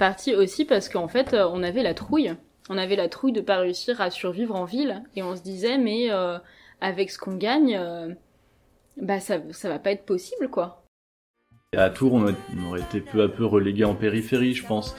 parti 0.00 0.34
aussi 0.34 0.64
parce 0.64 0.88
qu'en 0.88 1.06
fait, 1.06 1.34
euh, 1.34 1.46
on 1.52 1.62
avait 1.62 1.84
la 1.84 1.94
trouille. 1.94 2.34
On 2.70 2.78
avait 2.78 2.96
la 2.96 3.08
trouille 3.08 3.32
de 3.32 3.40
pas 3.40 3.58
réussir 3.58 4.00
à 4.00 4.10
survivre 4.10 4.56
en 4.56 4.64
ville 4.64 5.02
et 5.14 5.22
on 5.22 5.36
se 5.36 5.42
disait 5.42 5.78
mais 5.78 6.10
euh, 6.10 6.38
avec 6.80 7.10
ce 7.10 7.18
qu'on 7.18 7.36
gagne, 7.36 7.76
euh, 7.76 8.08
bah 8.96 9.20
ça 9.20 9.38
ça 9.50 9.68
va 9.68 9.78
pas 9.78 9.90
être 9.90 10.04
possible 10.04 10.48
quoi. 10.48 10.82
À 11.76 11.90
Tours, 11.90 12.14
on, 12.14 12.66
aurait 12.66 12.80
été 12.80 13.00
peu 13.00 13.22
à 13.22 13.28
peu 13.28 13.44
relégué 13.44 13.84
en 13.84 13.94
périphérie, 13.94 14.54
je 14.54 14.66
pense, 14.66 14.96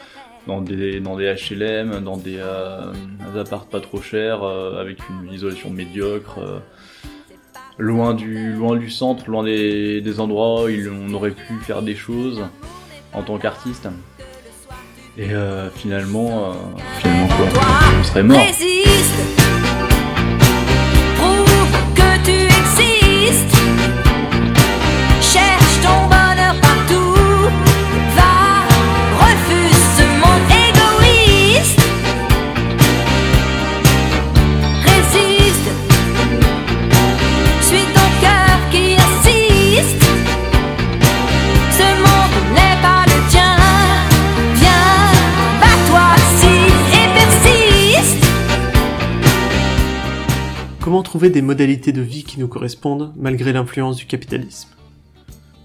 dans 0.47 0.61
des 0.61 1.01
dans 1.01 1.17
des 1.17 1.33
HLM, 1.33 2.01
dans 2.01 2.17
des, 2.17 2.37
euh, 2.37 2.93
apparts 3.35 3.65
pas 3.65 3.81
trop 3.81 4.01
chers, 4.01 4.43
avec 4.43 4.99
une 5.09 5.33
isolation 5.33 5.69
médiocre, 5.69 6.39
loin 7.77 8.13
du 8.13 8.53
loin 8.53 8.77
du 8.77 8.89
centre, 8.89 9.29
loin 9.29 9.43
des, 9.43 10.01
des 10.01 10.19
endroits 10.19 10.65
où 10.65 10.69
on 10.89 11.13
aurait 11.13 11.31
pu 11.31 11.55
faire 11.61 11.81
des 11.81 11.95
choses 11.95 12.43
en 13.13 13.23
tant 13.23 13.37
qu'artiste. 13.37 13.87
Et 15.17 15.33
euh, 15.33 15.69
finalement, 15.71 16.51
euh, 16.51 16.53
finalement 16.99 17.27
quoi, 17.27 17.61
on 17.99 18.03
serait 18.03 18.23
mort. 18.23 18.37
Résiste. 18.37 19.40
Trouver 51.03 51.29
des 51.29 51.41
modalités 51.41 51.91
de 51.91 52.01
vie 52.01 52.23
qui 52.23 52.39
nous 52.39 52.47
correspondent 52.47 53.13
malgré 53.17 53.51
l'influence 53.51 53.97
du 53.97 54.05
capitalisme 54.05 54.69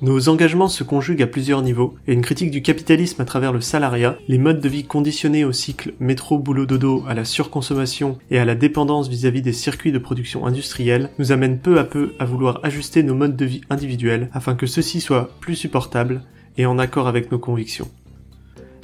Nos 0.03 0.29
engagements 0.29 0.67
se 0.67 0.83
conjuguent 0.83 1.23
à 1.23 1.29
plusieurs 1.29 1.62
niveaux, 1.62 1.95
et 2.09 2.15
une 2.15 2.23
critique 2.23 2.51
du 2.51 2.62
capitalisme 2.62 3.23
à 3.23 3.25
travers 3.25 3.53
le 3.53 3.61
salariat, 3.61 4.19
les 4.27 4.39
modes 4.39 4.61
de 4.61 4.69
vie 4.69 4.84
conditionnés 4.84 5.45
au 5.45 5.53
cycle 5.53 5.95
métro-boulot-dodo, 6.01 7.05
à 7.07 7.14
la 7.14 7.25
surconsommation 7.25 8.19
et 8.31 8.41
à 8.41 8.45
la 8.45 8.57
dépendance 8.57 9.09
vis-à-vis 9.09 9.42
des 9.42 9.53
circuits 9.53 9.92
de 9.92 9.98
production 9.98 10.47
industrielle, 10.47 11.11
nous 11.19 11.31
amènent 11.31 11.61
peu 11.61 11.79
à 11.79 11.84
peu 11.84 12.14
à 12.19 12.25
vouloir 12.25 12.59
ajuster 12.64 13.05
nos 13.05 13.14
modes 13.14 13.37
de 13.37 13.45
vie 13.45 13.61
individuels 13.70 14.31
afin 14.33 14.57
que 14.57 14.67
ceux-ci 14.67 15.01
soient 15.01 15.31
plus 15.41 15.55
supportables 15.55 16.23
et 16.57 16.67
en 16.67 16.79
accord 16.79 17.07
avec 17.07 17.31
nos 17.31 17.39
convictions. 17.39 17.89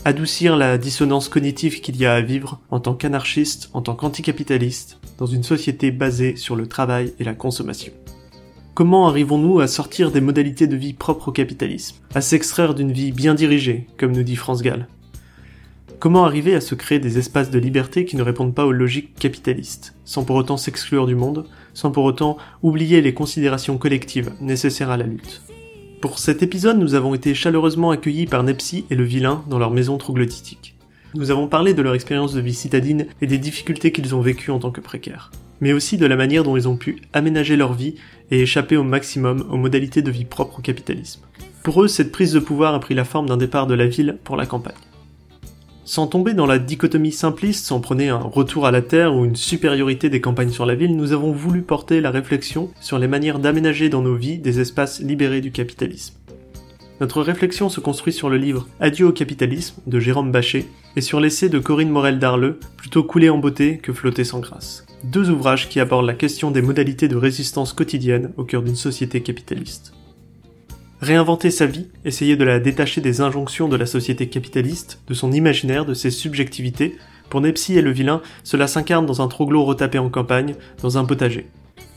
Adoucir 0.05 0.57
la 0.57 0.79
dissonance 0.79 1.29
cognitive 1.29 1.81
qu'il 1.81 1.97
y 1.97 2.07
a 2.07 2.15
à 2.15 2.21
vivre 2.21 2.61
en 2.71 2.79
tant 2.79 2.95
qu'anarchiste, 2.95 3.71
en 3.73 3.83
tant 3.83 3.95
qu'anticapitaliste, 3.95 4.99
dans 5.23 5.27
une 5.27 5.45
société 5.45 5.93
basée 5.93 6.35
sur 6.35 6.57
le 6.57 6.67
travail 6.67 7.13
et 7.21 7.23
la 7.23 7.33
consommation. 7.33 7.93
Comment 8.75 9.07
arrivons-nous 9.07 9.61
à 9.61 9.69
sortir 9.69 10.11
des 10.11 10.21
modalités 10.21 10.67
de 10.67 10.75
vie 10.75 10.95
propres 10.95 11.29
au 11.29 11.31
capitalisme, 11.31 11.95
à 12.13 12.21
s'extraire 12.21 12.75
d'une 12.75 12.91
vie 12.91 13.13
bien 13.13 13.35
dirigée, 13.35 13.87
comme 13.99 14.11
nous 14.11 14.25
dit 14.25 14.35
France 14.35 14.63
Gall? 14.63 14.89
Comment 16.01 16.25
arriver 16.25 16.57
à 16.57 16.61
se 16.61 16.75
créer 16.75 16.99
des 16.99 17.19
espaces 17.19 17.53
de 17.53 17.61
liberté 17.61 18.05
qui 18.05 18.17
ne 18.17 18.23
répondent 18.23 18.53
pas 18.53 18.67
aux 18.67 18.73
logiques 18.73 19.15
capitalistes, 19.15 19.95
sans 20.05 20.25
pour 20.25 20.35
autant 20.35 20.57
s'exclure 20.57 21.07
du 21.07 21.15
monde, 21.15 21.45
sans 21.73 21.93
pour 21.93 22.03
autant 22.03 22.37
oublier 22.65 23.01
les 23.01 23.15
considérations 23.15 23.79
collectives 23.79 24.33
nécessaires 24.41 24.91
à 24.91 24.97
la 24.97 25.07
lutte? 25.07 25.43
Pour 26.01 26.19
cet 26.19 26.43
épisode, 26.43 26.81
nous 26.81 26.97
avons 26.97 27.15
été 27.15 27.33
chaleureusement 27.33 27.93
accueillis 27.93 28.27
par 28.27 28.43
Nepsi 28.43 28.87
et 28.91 28.97
le 28.97 29.05
Vilain 29.05 29.45
dans 29.49 29.61
leur 29.61 29.71
maison 29.71 29.99
troglodytique. 29.99 30.75
Nous 31.15 31.31
avons 31.31 31.47
parlé 31.47 31.75
de 31.75 31.83
leur 31.83 31.95
expérience 31.95 32.33
de 32.33 32.41
vie 32.41 32.55
citadine 32.55 33.07
et 33.21 33.27
des 33.27 33.37
difficultés 33.37 33.93
qu'ils 33.93 34.15
ont 34.15 34.23
vécues 34.23 34.51
en 34.51 34.59
tant 34.59 34.71
que 34.71 34.81
précaires, 34.81 35.31
mais 35.61 35.75
aussi 35.75 35.99
de 35.99 36.07
la 36.07 36.17
manière 36.17 36.43
dont 36.43 36.57
ils 36.57 36.69
ont 36.69 36.77
pu 36.77 37.03
aménager 37.13 37.57
leur 37.57 37.75
vie 37.75 37.97
et 38.31 38.41
échapper 38.41 38.79
au 38.79 38.83
maximum 38.83 39.45
aux 39.51 39.59
modalités 39.59 40.01
de 40.01 40.11
vie 40.11 40.25
propres 40.25 40.61
au 40.61 40.63
capitalisme. 40.63 41.21
Pour 41.63 41.83
eux, 41.83 41.89
cette 41.89 42.13
prise 42.13 42.33
de 42.33 42.41
pouvoir 42.41 42.75
a 42.75 42.81
pris 42.81 42.95
la 42.95 43.05
forme 43.05 43.29
d'un 43.29 43.37
départ 43.37 43.67
de 43.67 43.75
la 43.75 43.87
ville 43.87 44.19
pour 44.25 44.37
la 44.37 44.47
campagne. 44.47 44.75
Sans 45.85 46.07
tomber 46.07 46.33
dans 46.33 46.47
la 46.47 46.59
dichotomie 46.59 47.13
simpliste, 47.13 47.67
sans 47.67 47.81
prôner 47.81 48.09
un 48.09 48.17
retour 48.17 48.67
à 48.67 48.71
la 48.71 48.81
terre 48.81 49.15
ou 49.15 49.27
une 49.27 49.37
supériorité 49.37 50.09
des 50.09 50.23
campagnes 50.23 50.51
sur 50.51 50.65
la 50.65 50.77
ville, 50.77 50.97
nous 50.97 51.13
avons 51.13 51.33
voulu 51.33 51.61
porter 51.61 52.01
la 52.01 52.11
réflexion 52.11 52.71
sur 52.81 52.99
les 52.99 53.09
manières 53.09 53.39
d'aménager 53.39 53.91
dans 53.91 54.01
nos 54.01 54.15
vies 54.15 54.39
des 54.39 54.61
espaces 54.61 55.01
libérés 55.01 55.43
du 55.43 55.53
capitalisme. 55.53 56.15
Notre 57.03 57.21
réflexion 57.21 57.69
se 57.69 57.81
construit 57.81 58.13
sur 58.13 58.31
le 58.31 58.37
livre 58.37 58.69
Adieu 58.79 59.09
au 59.09 59.13
capitalisme 59.13 59.83
de 59.89 59.99
Jérôme 59.99 60.31
Bachet 60.31 60.67
et 60.95 61.01
sur 61.01 61.19
l'essai 61.19 61.49
de 61.49 61.59
Corinne 61.59 61.91
Morel 61.91 62.21
Darleux, 62.21 62.61
plutôt 62.77 63.03
couler 63.03 63.29
en 63.29 63.39
beauté 63.39 63.79
que 63.79 63.93
flotter 63.93 64.23
sans 64.23 64.39
grâce. 64.39 64.87
Deux 65.03 65.29
ouvrages 65.29 65.69
qui 65.69 65.81
abordent 65.81 66.07
la 66.07 66.15
question 66.15 66.53
des 66.53 66.63
modalités 66.63 67.09
de 67.09 67.17
résistance 67.17 67.73
quotidienne 67.73 68.31
au 68.37 68.45
cœur 68.45 68.63
d'une 68.63 68.77
société 68.77 69.21
capitaliste. 69.21 69.95
Réinventer 71.01 71.51
sa 71.51 71.67
vie, 71.67 71.89
essayer 72.05 72.37
de 72.37 72.45
la 72.45 72.61
détacher 72.61 73.01
des 73.01 73.21
injonctions 73.21 73.69
de 73.69 73.77
la 73.77 73.87
société 73.87 74.29
capitaliste, 74.29 75.01
de 75.09 75.15
son 75.15 75.33
imaginaire, 75.33 75.85
de 75.85 75.95
ses 75.95 76.13
subjectivités, 76.13 76.99
pour 77.31 77.41
Nepsi 77.41 77.77
et 77.77 77.83
le 77.83 77.91
vilain, 77.91 78.23
cela 78.45 78.69
s'incarne 78.69 79.07
dans 79.07 79.23
un 79.23 79.27
troglo 79.27 79.65
retapé 79.65 79.99
en 79.99 80.09
campagne, 80.09 80.55
dans 80.83 80.99
un 80.99 81.05
potager. 81.05 81.49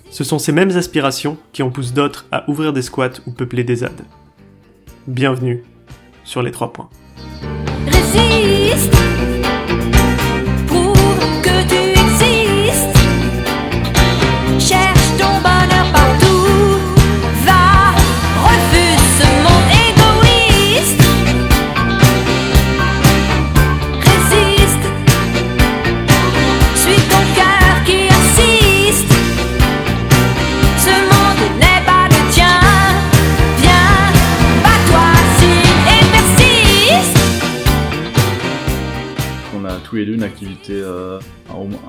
Ce 0.09 0.23
sont 0.23 0.39
ces 0.39 0.51
mêmes 0.51 0.75
aspirations 0.75 1.37
qui 1.53 1.61
en 1.61 1.69
poussent 1.69 1.93
d'autres 1.93 2.25
à 2.31 2.49
ouvrir 2.49 2.73
des 2.73 2.81
squats 2.81 3.21
ou 3.27 3.31
peupler 3.33 3.63
des 3.63 3.75
ZAD. 3.75 4.01
Bienvenue 5.07 5.63
sur 6.23 6.41
les 6.41 6.49
trois 6.49 6.73
points. 6.73 6.89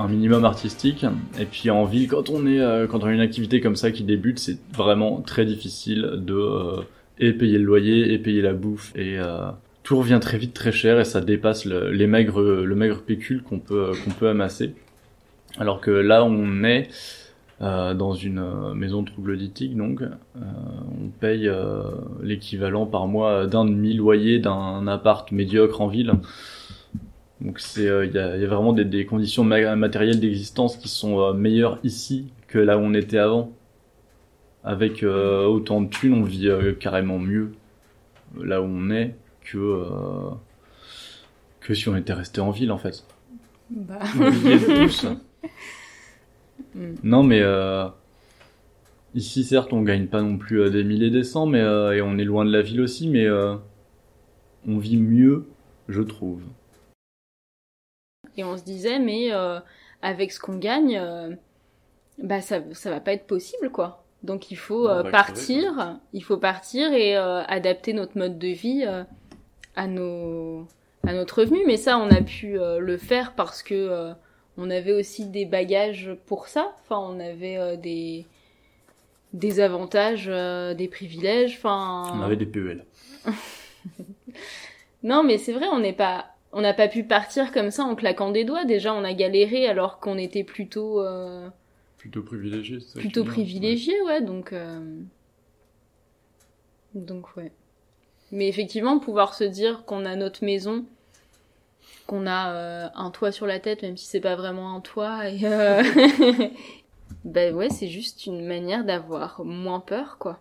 Minimum 0.09 0.45
artistique. 0.45 1.05
Et 1.41 1.45
puis 1.45 1.71
en 1.71 1.85
ville 1.85 2.09
quand 2.09 2.31
on 2.31 2.47
est 2.47 2.61
euh, 2.61 2.87
quand 2.87 3.03
on 3.03 3.07
a 3.07 3.13
une 3.13 3.21
activité 3.21 3.61
comme 3.61 3.77
ça 3.77 3.91
qui 3.91 4.05
débute 4.05 4.39
c'est 4.39 4.59
vraiment 4.75 5.21
très 5.21 5.45
difficile 5.45 6.11
de 6.17 6.35
euh, 6.35 6.83
et 7.19 7.33
payer 7.33 7.59
le 7.59 7.65
loyer 7.65 8.13
et 8.13 8.19
payer 8.19 8.43
la 8.43 8.53
bouffe 8.53 8.93
et 8.95 9.19
euh, 9.19 9.51
tout 9.83 9.99
revient 9.99 10.19
très 10.21 10.39
vite 10.39 10.53
très 10.53 10.73
cher 10.73 11.01
et 11.01 11.05
ça 11.05 11.21
dépasse 11.21 11.65
le, 11.65 11.91
les 11.91 12.07
maigres 12.07 12.43
le 12.43 12.75
maigre 12.75 13.03
pécule 13.03 13.43
qu'on 13.43 13.59
peut 13.59 13.93
qu'on 14.05 14.11
peut 14.11 14.29
amasser. 14.29 14.75
Alors 15.59 15.81
que 15.81 15.91
là 15.91 16.25
on 16.25 16.65
est 16.65 16.89
euh, 17.63 17.95
dans 17.95 18.13
une 18.13 18.39
euh, 18.39 18.75
maison 18.75 19.03
troglodytique 19.03 19.75
donc 19.75 20.03
euh, 20.03 20.11
on 20.37 21.09
paye 21.09 21.49
euh, 21.49 21.85
l'équivalent 22.23 22.85
par 22.85 23.07
mois 23.07 23.47
d'un 23.47 23.65
demi 23.65 23.95
loyer 23.95 24.41
d'un 24.41 24.87
appart 24.87 25.33
médiocre 25.33 25.81
en 25.81 25.87
ville 25.87 26.13
donc 27.41 27.61
c'est 27.61 27.87
euh, 27.87 28.07
il 28.07 28.13
y, 28.13 28.19
a, 28.19 28.37
il 28.37 28.43
y 28.43 28.45
a 28.45 28.49
vraiment 28.49 28.73
des, 28.73 28.85
des 28.85 29.05
conditions 29.07 29.45
ma- 29.45 29.77
matérielles 29.77 30.21
d'existence 30.21 30.77
qui 30.77 30.89
sont 30.89 31.21
euh, 31.21 31.33
meilleures 31.35 31.79
ici 31.85 32.29
que 32.49 32.59
là 32.59 32.79
où 32.79 32.81
on 32.83 32.95
était 32.95 33.19
avant. 33.19 33.53
Avec 34.65 35.05
euh, 35.05 35.45
autant 35.45 35.81
de 35.81 35.89
thunes, 35.89 36.15
on 36.15 36.23
vit 36.25 36.49
euh, 36.49 36.73
carrément 36.73 37.21
mieux 37.21 37.53
là 38.43 38.61
où 38.61 38.65
on 38.65 38.91
est 38.91 39.15
que 39.45 39.59
euh, 39.59 40.31
que 41.61 41.73
si 41.75 41.89
on 41.89 41.97
était 41.97 42.13
resté 42.13 42.41
en 42.41 42.51
ville 42.51 42.73
en 42.73 42.79
fait. 42.79 43.05
Bah. 43.71 43.99
On 44.19 44.87
tous. 44.87 45.07
Mm. 46.75 46.95
Non 47.05 47.23
mais 47.23 47.41
euh, 47.43 47.87
ici 49.15 49.45
certes 49.45 49.73
on 49.73 49.83
gagne 49.83 50.07
pas 50.07 50.23
non 50.23 50.37
plus 50.39 50.61
euh, 50.61 50.71
des 50.71 50.85
milliers 50.85 51.11
des 51.11 51.23
cents 51.25 51.47
mais 51.47 51.61
euh, 51.61 51.95
et 51.95 52.03
on 52.03 52.19
est 52.19 52.25
loin 52.25 52.45
de 52.45 52.51
la 52.53 52.63
ville 52.63 52.81
aussi 52.81 53.09
mais 53.09 53.25
euh, 53.27 53.57
on 54.67 54.79
vit 54.79 54.97
mieux 54.97 55.47
je 55.89 56.03
trouve. 56.03 56.41
Et 58.37 58.45
on 58.45 58.57
se 58.57 58.65
disait, 58.65 58.99
mais 58.99 59.33
euh, 59.33 59.61
avec 60.03 60.33
ce 60.33 60.41
qu'on 60.41 60.57
gagne, 60.57 60.99
euh, 60.99 61.35
bah 62.19 62.41
ça, 62.41 62.61
ça 62.73 62.91
va 62.91 63.01
pas 63.01 63.13
être 63.13 63.27
possible, 63.27 63.71
quoi. 63.71 64.05
Donc 64.23 64.51
il 64.51 64.57
faut 64.57 64.89
On 64.89 64.91
euh, 64.91 65.11
partir, 65.11 65.99
il 66.13 66.23
faut 66.23 66.37
partir 66.37 66.93
et 66.93 67.17
adapter 67.17 67.93
notre 67.93 68.19
mode 68.19 68.39
de 68.39 68.49
vie 68.49 68.85
à 69.77 69.87
nos 69.87 70.67
à 71.07 71.13
notre 71.13 71.41
revenu. 71.41 71.61
Mais 71.67 71.77
ça, 71.77 71.99
on 71.99 72.11
a 72.11 72.23
pu 72.23 72.57
le 72.59 72.97
faire 72.97 73.35
parce 73.35 73.63
que 73.63 74.13
on 74.57 74.71
avait 74.71 74.93
aussi 74.93 75.27
des 75.27 75.45
bagages 75.45 76.11
pour 76.27 76.49
ça. 76.49 76.73
Enfin, 76.81 76.99
on 76.99 77.21
avait 77.21 77.77
des 77.77 78.27
des 79.33 79.61
avantages, 79.61 80.27
des 80.27 80.89
privilèges. 80.89 81.57
Enfin, 81.59 82.05
On 82.15 82.23
avait 82.23 82.37
des 82.37 82.47
PEL. 82.47 82.85
non, 85.03 85.23
mais 85.23 85.39
c'est 85.39 85.53
vrai, 85.53 85.67
on 85.71 85.79
n'est 85.79 85.93
pas, 85.93 86.36
on 86.57 86.63
n'a 86.63 86.73
pas 86.73 86.89
pu 86.89 87.05
partir 87.05 87.53
comme 87.53 87.71
ça 87.71 87.85
en 87.85 87.95
claquant 87.95 88.31
des 88.31 88.45
doigts. 88.45 88.65
Déjà, 88.65 88.95
on 88.95 89.05
a 89.05 89.13
galéré 89.13 89.69
alors 89.69 90.01
qu'on 90.01 90.17
était 90.17 90.43
plutôt 90.43 91.03
euh, 91.03 91.51
Plutôt 91.99 92.23
privilégié, 92.23 92.81
c'est 92.81 92.87
ça 92.87 92.95
que 92.95 93.01
plutôt 93.01 93.25
privilégié, 93.25 93.93
ouais. 94.03 94.23
Donc 94.23 94.55
euh, 94.55 94.81
donc 96.95 97.37
ouais. 97.37 97.53
Mais 98.33 98.49
effectivement, 98.49 98.99
pouvoir 98.99 99.35
se 99.35 99.45
dire 99.45 99.85
qu'on 99.85 100.07
a 100.07 100.17
notre 100.17 100.47
maison, 100.47 100.87
qu'on 102.07 102.27
a 102.27 102.55
euh, 102.55 102.89
un 102.95 103.11
toit 103.11 103.33
sur 103.33 103.47
la 103.47 103.61
tête, 103.61 103.83
même 103.83 103.99
si 103.99 104.07
c'est 104.07 104.21
pas 104.21 104.35
vraiment 104.35 104.75
un 104.75 104.81
toit, 104.81 105.29
et 105.29 105.41
euh... 105.45 105.83
ben 107.27 107.55
ouais, 107.55 107.69
c'est 107.69 107.89
juste 107.89 108.25
une 108.25 108.47
manière 108.47 108.87
d'avoir 108.87 109.45
moins 109.45 109.81
peur, 109.81 110.17
quoi. 110.19 110.39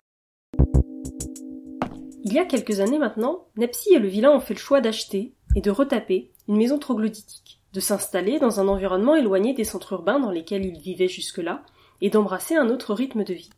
Il 2.24 2.34
y 2.34 2.40
a 2.40 2.46
quelques 2.46 2.80
années 2.80 3.00
maintenant, 3.00 3.46
Nepsi 3.58 3.94
et 3.94 4.00
le 4.00 4.08
vilain 4.08 4.32
ont 4.32 4.40
fait 4.40 4.54
le 4.54 4.60
choix 4.60 4.80
d'acheter 4.80 5.35
et 5.56 5.62
de 5.62 5.72
retaper 5.72 6.32
une 6.48 6.58
maison 6.58 6.80
troglodytique, 6.80 7.60
de 7.74 7.80
s'installer 7.80 8.40
dans 8.40 8.60
un 8.60 8.68
environnement 8.68 9.16
éloigné 9.16 9.54
des 9.54 9.64
centres 9.64 9.94
urbains 9.94 10.20
dans 10.20 10.32
lesquels 10.32 10.66
ils 10.66 10.80
vivaient 10.80 11.08
jusque-là, 11.08 11.64
et 12.02 12.10
d'embrasser 12.10 12.56
un 12.56 12.70
autre 12.70 12.94
rythme 12.94 13.24
de 13.24 13.34
vie. 13.34 13.50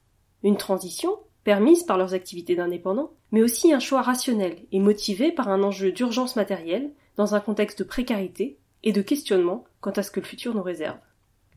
Une 0.44 0.57
transition, 0.57 1.18
permise 1.44 1.84
par 1.84 1.98
leurs 1.98 2.13
activités 2.13 2.56
d'indépendants, 2.56 3.13
mais 3.31 3.42
aussi 3.42 3.74
un 3.74 3.80
choix 3.80 4.01
rationnel 4.01 4.57
et 4.72 4.80
motivé 4.80 5.31
par 5.31 5.48
un 5.48 5.63
enjeu 5.63 5.92
d'urgence 5.92 6.36
matérielle, 6.36 6.92
dans 7.16 7.36
un 7.36 7.39
contexte 7.39 7.80
de 7.80 7.84
précarité 7.84 8.60
et 8.83 8.92
de 8.92 9.01
questionnement 9.01 9.63
quant 9.80 9.92
à 9.92 10.04
ce 10.04 10.12
que 10.12 10.19
le 10.19 10.25
futur 10.25 10.54
nous 10.54 10.62
réserve. 10.62 11.00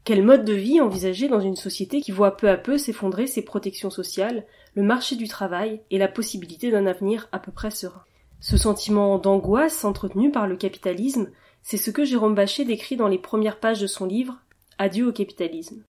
Quel 0.04 0.24
mode 0.24 0.44
de 0.44 0.54
vie 0.54 0.80
envisager 0.80 1.28
dans 1.28 1.40
une 1.40 1.56
société 1.56 2.00
qui 2.00 2.12
voit 2.12 2.36
peu 2.36 2.48
à 2.48 2.56
peu 2.56 2.78
s'effondrer 2.78 3.26
ses 3.26 3.42
protections 3.42 3.90
sociales, 3.90 4.46
le 4.74 4.82
marché 4.82 5.16
du 5.16 5.28
travail 5.28 5.82
et 5.90 5.98
la 5.98 6.08
possibilité 6.08 6.70
d'un 6.70 6.86
avenir 6.86 7.28
à 7.32 7.38
peu 7.38 7.52
près 7.52 7.70
serein? 7.70 8.02
Ce 8.42 8.56
sentiment 8.56 9.18
d'angoisse 9.18 9.84
entretenu 9.84 10.30
par 10.30 10.46
le 10.46 10.56
capitalisme, 10.56 11.28
c'est 11.62 11.76
ce 11.76 11.90
que 11.90 12.06
Jérôme 12.06 12.34
Bachet 12.34 12.64
décrit 12.64 12.96
dans 12.96 13.06
les 13.06 13.18
premières 13.18 13.60
pages 13.60 13.82
de 13.82 13.86
son 13.86 14.06
livre 14.06 14.40
Adieu 14.78 15.08
au 15.08 15.12
capitalisme. 15.12 15.84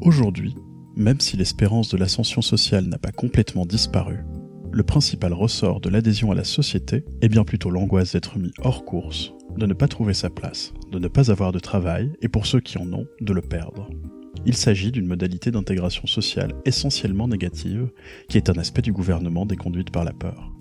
Aujourd'hui, 0.00 0.54
même 0.94 1.18
si 1.18 1.36
l'espérance 1.36 1.88
de 1.88 1.96
l'ascension 1.96 2.42
sociale 2.42 2.84
n'a 2.84 2.98
pas 2.98 3.10
complètement 3.10 3.66
disparu, 3.66 4.18
le 4.70 4.84
principal 4.84 5.32
ressort 5.32 5.80
de 5.80 5.88
l'adhésion 5.88 6.30
à 6.30 6.36
la 6.36 6.44
société 6.44 7.04
est 7.22 7.28
bien 7.28 7.42
plutôt 7.42 7.70
l'angoisse 7.70 8.12
d'être 8.12 8.38
mis 8.38 8.52
hors 8.62 8.84
course, 8.84 9.32
de 9.56 9.66
ne 9.66 9.74
pas 9.74 9.88
trouver 9.88 10.14
sa 10.14 10.30
place, 10.30 10.74
de 10.92 11.00
ne 11.00 11.08
pas 11.08 11.32
avoir 11.32 11.50
de 11.50 11.58
travail 11.58 12.12
et 12.22 12.28
pour 12.28 12.46
ceux 12.46 12.60
qui 12.60 12.78
en 12.78 12.92
ont, 12.92 13.06
de 13.20 13.32
le 13.32 13.42
perdre. 13.42 13.90
Il 14.46 14.54
s'agit 14.54 14.92
d'une 14.92 15.06
modalité 15.06 15.50
d'intégration 15.50 16.06
sociale 16.06 16.52
essentiellement 16.64 17.28
négative, 17.28 17.90
qui 18.28 18.36
est 18.36 18.50
un 18.50 18.58
aspect 18.58 18.82
du 18.82 18.92
gouvernement 18.92 19.46
déconduite 19.46 19.90
par 19.90 20.04
la 20.04 20.12
peur. 20.12 20.52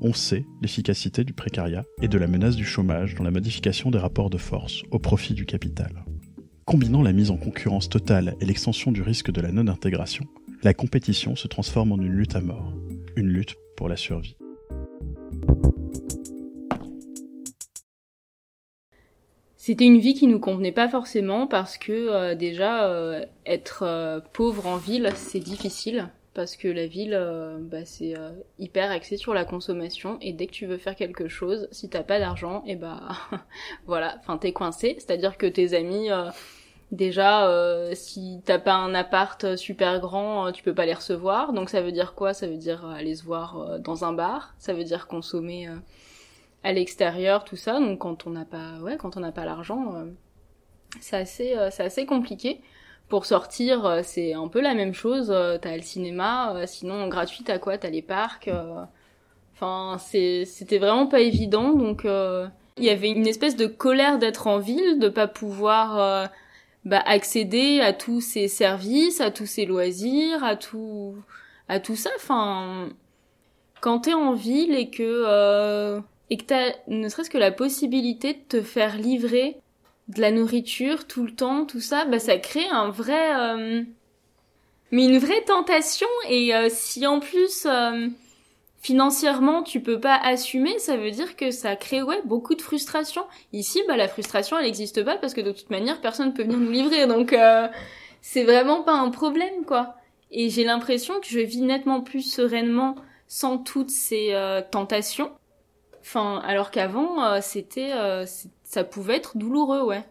On 0.00 0.12
sait 0.12 0.46
l'efficacité 0.62 1.24
du 1.24 1.32
précariat 1.32 1.84
et 2.00 2.08
de 2.08 2.18
la 2.18 2.28
menace 2.28 2.56
du 2.56 2.64
chômage 2.64 3.16
dans 3.16 3.24
la 3.24 3.32
modification 3.32 3.90
des 3.90 3.98
rapports 3.98 4.30
de 4.30 4.38
force 4.38 4.82
au 4.90 4.98
profit 4.98 5.34
du 5.34 5.44
capital. 5.44 6.04
Combinant 6.64 7.02
la 7.02 7.12
mise 7.12 7.30
en 7.30 7.36
concurrence 7.36 7.88
totale 7.88 8.36
et 8.40 8.44
l'extension 8.44 8.92
du 8.92 9.02
risque 9.02 9.32
de 9.32 9.40
la 9.40 9.50
non-intégration, 9.50 10.26
la 10.62 10.74
compétition 10.74 11.34
se 11.34 11.48
transforme 11.48 11.92
en 11.92 11.98
une 11.98 12.12
lutte 12.12 12.36
à 12.36 12.40
mort, 12.40 12.72
une 13.16 13.28
lutte 13.28 13.56
pour 13.76 13.88
la 13.88 13.96
survie. 13.96 14.36
C'était 19.68 19.84
une 19.84 19.98
vie 19.98 20.14
qui 20.14 20.26
nous 20.28 20.40
convenait 20.40 20.72
pas 20.72 20.88
forcément 20.88 21.46
parce 21.46 21.76
que 21.76 21.92
euh, 21.92 22.34
déjà 22.34 22.88
euh, 22.88 23.22
être 23.44 23.82
euh, 23.82 24.18
pauvre 24.32 24.66
en 24.66 24.78
ville 24.78 25.12
c'est 25.14 25.40
difficile. 25.40 26.08
Parce 26.32 26.56
que 26.56 26.68
la 26.68 26.86
ville 26.86 27.12
euh, 27.12 27.58
bah, 27.60 27.84
c'est 27.84 28.16
euh, 28.16 28.30
hyper 28.58 28.90
axé 28.90 29.18
sur 29.18 29.34
la 29.34 29.44
consommation. 29.44 30.16
Et 30.22 30.32
dès 30.32 30.46
que 30.46 30.52
tu 30.52 30.64
veux 30.64 30.78
faire 30.78 30.96
quelque 30.96 31.28
chose 31.28 31.68
si 31.70 31.90
t'as 31.90 32.02
pas 32.02 32.18
d'argent 32.18 32.62
et 32.66 32.76
bah 32.76 33.10
voilà. 33.86 34.16
Enfin 34.20 34.38
t'es 34.38 34.54
coincé. 34.54 34.96
C'est 35.00 35.10
à 35.10 35.18
dire 35.18 35.36
que 35.36 35.44
tes 35.44 35.74
amis 35.74 36.10
euh, 36.10 36.30
déjà 36.90 37.46
euh, 37.50 37.92
si 37.94 38.40
t'as 38.46 38.58
pas 38.58 38.72
un 38.72 38.94
appart 38.94 39.54
super 39.56 40.00
grand 40.00 40.50
tu 40.50 40.62
peux 40.62 40.74
pas 40.74 40.86
les 40.86 40.94
recevoir. 40.94 41.52
Donc 41.52 41.68
ça 41.68 41.82
veut 41.82 41.92
dire 41.92 42.14
quoi? 42.14 42.32
Ça 42.32 42.46
veut 42.46 42.56
dire 42.56 42.86
aller 42.86 43.16
se 43.16 43.24
voir 43.24 43.80
dans 43.80 44.06
un 44.06 44.14
bar. 44.14 44.54
Ça 44.58 44.72
veut 44.72 44.84
dire 44.84 45.08
consommer 45.08 45.68
à 46.64 46.72
l'extérieur 46.72 47.44
tout 47.44 47.56
ça. 47.56 47.78
Donc 47.80 48.00
quand 48.00 48.26
on 48.26 48.30
n'a 48.30 48.44
pas 48.44 48.78
ouais 48.82 48.96
quand 48.96 49.16
on 49.16 49.20
n'a 49.20 49.32
pas 49.32 49.44
l'argent 49.44 49.94
euh, 49.94 50.04
c'est 51.00 51.16
assez 51.16 51.56
euh, 51.56 51.70
c'est 51.70 51.84
assez 51.84 52.06
compliqué. 52.06 52.60
Pour 53.08 53.24
sortir 53.24 53.86
euh, 53.86 54.00
c'est 54.02 54.34
un 54.34 54.48
peu 54.48 54.60
la 54.60 54.74
même 54.74 54.92
chose. 54.92 55.30
Euh, 55.30 55.56
t'as 55.56 55.76
le 55.76 55.82
cinéma 55.82 56.54
euh, 56.54 56.66
sinon 56.66 57.08
gratuit 57.08 57.44
t'as 57.44 57.58
quoi? 57.58 57.78
T'as 57.78 57.90
les 57.90 58.02
parcs 58.02 58.48
euh, 58.48 58.82
enfin 59.54 59.98
c'est 59.98 60.44
c'était 60.44 60.78
vraiment 60.78 61.06
pas 61.06 61.20
évident. 61.20 61.72
Donc 61.72 62.04
il 62.04 62.84
y 62.84 62.90
avait 62.90 63.10
une 63.10 63.26
espèce 63.26 63.56
de 63.56 63.66
colère 63.66 64.18
d'être 64.18 64.46
en 64.46 64.58
ville 64.58 64.98
de 64.98 65.08
pas 65.08 65.26
pouvoir 65.26 66.28
bah, 66.84 67.02
accéder 67.06 67.80
à 67.80 67.92
tous 67.92 68.20
ces 68.20 68.48
services 68.48 69.20
à 69.20 69.30
tous 69.30 69.46
ces 69.46 69.64
loisirs 69.64 70.44
à 70.44 70.56
tout 70.56 71.16
à 71.68 71.80
tout 71.80 71.96
ça. 71.96 72.10
Enfin 72.16 72.88
quand 73.80 74.00
t'es 74.00 74.14
en 74.14 74.32
ville 74.32 74.74
et 74.74 74.90
que 74.90 76.00
et 76.30 76.36
que 76.36 76.44
t'as 76.44 76.72
ne 76.86 77.08
serait-ce 77.08 77.30
que 77.30 77.38
la 77.38 77.52
possibilité 77.52 78.34
de 78.34 78.38
te 78.48 78.62
faire 78.62 78.96
livrer 78.96 79.56
de 80.08 80.20
la 80.20 80.30
nourriture 80.30 81.06
tout 81.06 81.24
le 81.24 81.34
temps, 81.34 81.66
tout 81.66 81.80
ça, 81.80 82.04
bah 82.06 82.18
ça 82.18 82.38
crée 82.38 82.66
un 82.70 82.88
vrai, 82.88 83.36
euh, 83.36 83.82
mais 84.90 85.04
une 85.04 85.18
vraie 85.18 85.42
tentation. 85.42 86.08
Et 86.28 86.54
euh, 86.54 86.68
si 86.70 87.06
en 87.06 87.20
plus 87.20 87.66
euh, 87.66 88.08
financièrement 88.80 89.62
tu 89.62 89.80
peux 89.80 90.00
pas 90.00 90.16
assumer, 90.16 90.78
ça 90.78 90.96
veut 90.96 91.10
dire 91.10 91.36
que 91.36 91.50
ça 91.50 91.76
crée 91.76 92.02
ouais 92.02 92.20
beaucoup 92.24 92.54
de 92.54 92.62
frustration. 92.62 93.22
Ici, 93.52 93.82
bah 93.86 93.96
la 93.96 94.08
frustration 94.08 94.58
elle 94.58 94.64
n'existe 94.64 95.04
pas 95.04 95.16
parce 95.16 95.34
que 95.34 95.40
de 95.40 95.52
toute 95.52 95.70
manière 95.70 96.00
personne 96.00 96.32
peut 96.32 96.42
venir 96.42 96.58
nous 96.58 96.70
livrer, 96.70 97.06
donc 97.06 97.32
euh, 97.32 97.68
c'est 98.22 98.44
vraiment 98.44 98.82
pas 98.82 98.94
un 98.94 99.10
problème 99.10 99.64
quoi. 99.66 99.94
Et 100.30 100.50
j'ai 100.50 100.64
l'impression 100.64 101.20
que 101.20 101.26
je 101.26 101.40
vis 101.40 101.62
nettement 101.62 102.00
plus 102.00 102.22
sereinement 102.22 102.96
sans 103.26 103.58
toutes 103.58 103.90
ces 103.90 104.32
euh, 104.32 104.62
tentations. 104.62 105.30
Alors 106.14 106.70
qu'avant, 106.70 107.22
euh, 107.22 107.38
c'était, 107.42 107.92
euh, 107.92 108.24
ça 108.64 108.84
pouvait 108.84 109.16
être 109.16 109.36
douloureux, 109.36 109.82
ouais. 109.82 110.04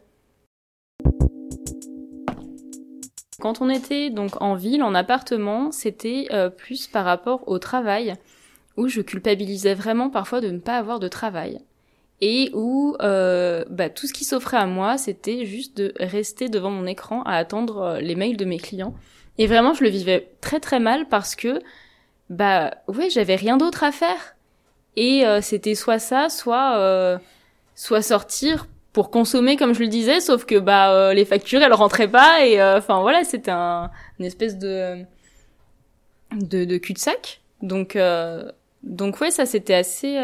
Quand 3.40 3.62
on 3.62 3.70
était 3.70 4.10
donc 4.10 4.42
en 4.42 4.56
ville, 4.56 4.84
en 4.84 4.96
appartement, 4.96 5.72
c'était 5.72 6.28
euh, 6.32 6.50
plus 6.50 6.88
par 6.88 7.06
rapport 7.06 7.48
au 7.48 7.60
travail, 7.60 8.16
où 8.78 8.88
je 8.88 9.02
culpabilisais 9.02 9.74
vraiment 9.74 10.10
parfois 10.10 10.42
de 10.42 10.50
ne 10.50 10.60
pas 10.60 10.78
avoir 10.78 11.00
de 11.00 11.08
travail. 11.08 11.60
Et 12.20 12.50
où 12.54 12.96
bah, 13.00 13.90
tout 13.94 14.08
ce 14.08 14.14
qui 14.14 14.26
s'offrait 14.26 14.58
à 14.58 14.66
moi, 14.66 14.98
c'était 14.98 15.46
juste 15.46 15.78
de 15.78 15.94
rester 16.00 16.50
devant 16.50 16.72
mon 16.72 16.88
écran 16.88 17.22
à 17.24 17.34
attendre 17.34 18.00
les 18.02 18.16
mails 18.16 18.38
de 18.38 18.46
mes 18.46 18.58
clients. 18.58 18.96
Et 19.38 19.46
vraiment, 19.46 19.76
je 19.76 19.84
le 19.84 19.90
vivais 19.90 20.32
très 20.42 20.60
très 20.60 20.80
mal 20.80 21.08
parce 21.08 21.36
que, 21.36 21.60
bah 22.32 22.74
ouais, 22.88 23.12
j'avais 23.12 23.36
rien 23.36 23.58
d'autre 23.58 23.84
à 23.84 23.92
faire. 23.92 24.37
Et 24.98 25.26
euh, 25.26 25.40
c'était 25.42 25.76
soit 25.76 26.00
ça, 26.00 26.28
soit 26.28 26.78
euh, 26.78 27.18
soit 27.76 28.02
sortir 28.02 28.68
pour 28.92 29.10
consommer 29.12 29.56
comme 29.56 29.74
je 29.74 29.80
le 29.80 29.88
disais, 29.88 30.20
sauf 30.20 30.44
que 30.44 30.60
bah 30.60 30.92
euh, 30.92 31.14
les 31.14 31.24
factures 31.24 31.62
elles 31.62 31.74
rentraient 31.74 32.12
pas 32.12 32.46
et 32.46 32.62
enfin 32.62 33.00
voilà 33.02 33.24
c'était 33.24 33.52
un 33.52 33.92
une 34.20 34.26
espèce 34.26 34.58
de 34.58 35.06
de, 36.34 36.66
de 36.66 36.78
cul-de-sac. 36.78 37.42
Donc 37.62 37.98
donc 38.84 39.22
ouais 39.22 39.32
ça 39.32 39.46
c'était 39.46 39.76
assez 39.76 40.18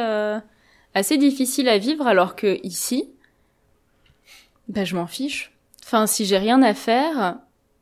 assez 0.95 1.17
difficile 1.17 1.69
à 1.69 1.77
vivre 1.77 2.07
alors 2.07 2.35
que 2.35 2.59
ici 2.63 3.09
bah 4.67 4.83
je 4.85 4.95
m'en 4.95 5.07
fiche. 5.07 5.51
Enfin 5.83 6.07
si 6.07 6.25
j'ai 6.25 6.37
rien 6.37 6.61
à 6.63 6.73
faire, 6.73 7.37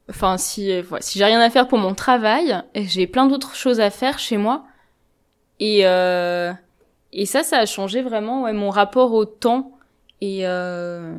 enfin 0.10 0.38
si 0.38 0.72
euh, 0.72 0.84
si 1.00 1.20
j'ai 1.20 1.26
rien 1.26 1.40
à 1.40 1.50
faire 1.50 1.68
pour 1.68 1.78
mon 1.78 1.94
travail, 1.94 2.62
j'ai 2.76 3.08
plein 3.08 3.28
d'autres 3.28 3.56
choses 3.56 3.80
à 3.80 3.90
faire 3.90 4.20
chez 4.20 4.38
moi 4.38 4.66
et 5.60 5.86
euh, 5.86 6.52
et 7.14 7.26
ça, 7.26 7.44
ça 7.44 7.58
a 7.58 7.66
changé 7.66 8.02
vraiment 8.02 8.44
ouais, 8.44 8.54
mon 8.54 8.70
rapport 8.70 9.14
au 9.14 9.26
temps 9.26 9.78
et, 10.22 10.48
euh, 10.48 11.16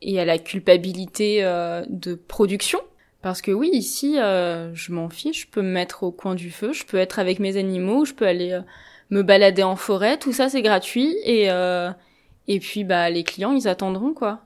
et 0.00 0.20
à 0.20 0.24
la 0.24 0.38
culpabilité 0.38 1.42
euh, 1.42 1.84
de 1.88 2.14
production. 2.14 2.80
Parce 3.22 3.40
que 3.40 3.52
oui, 3.52 3.70
ici, 3.72 4.18
euh, 4.18 4.74
je 4.74 4.92
m'en 4.92 5.08
fiche, 5.08 5.42
je 5.42 5.46
peux 5.46 5.62
me 5.62 5.70
mettre 5.70 6.02
au 6.02 6.10
coin 6.10 6.34
du 6.34 6.50
feu, 6.50 6.72
je 6.72 6.84
peux 6.84 6.96
être 6.96 7.20
avec 7.20 7.38
mes 7.38 7.56
animaux, 7.56 8.04
je 8.04 8.14
peux 8.14 8.26
aller 8.26 8.50
euh, 8.50 8.62
me 9.10 9.22
balader 9.22 9.62
en 9.62 9.76
forêt, 9.76 10.18
tout 10.18 10.32
ça 10.32 10.48
c'est 10.48 10.62
gratuit 10.62 11.14
et 11.24 11.50
euh, 11.50 11.90
et 12.48 12.58
puis 12.58 12.82
bah 12.82 13.10
les 13.10 13.22
clients 13.22 13.52
ils 13.52 13.68
attendront 13.68 14.12
quoi. 14.12 14.40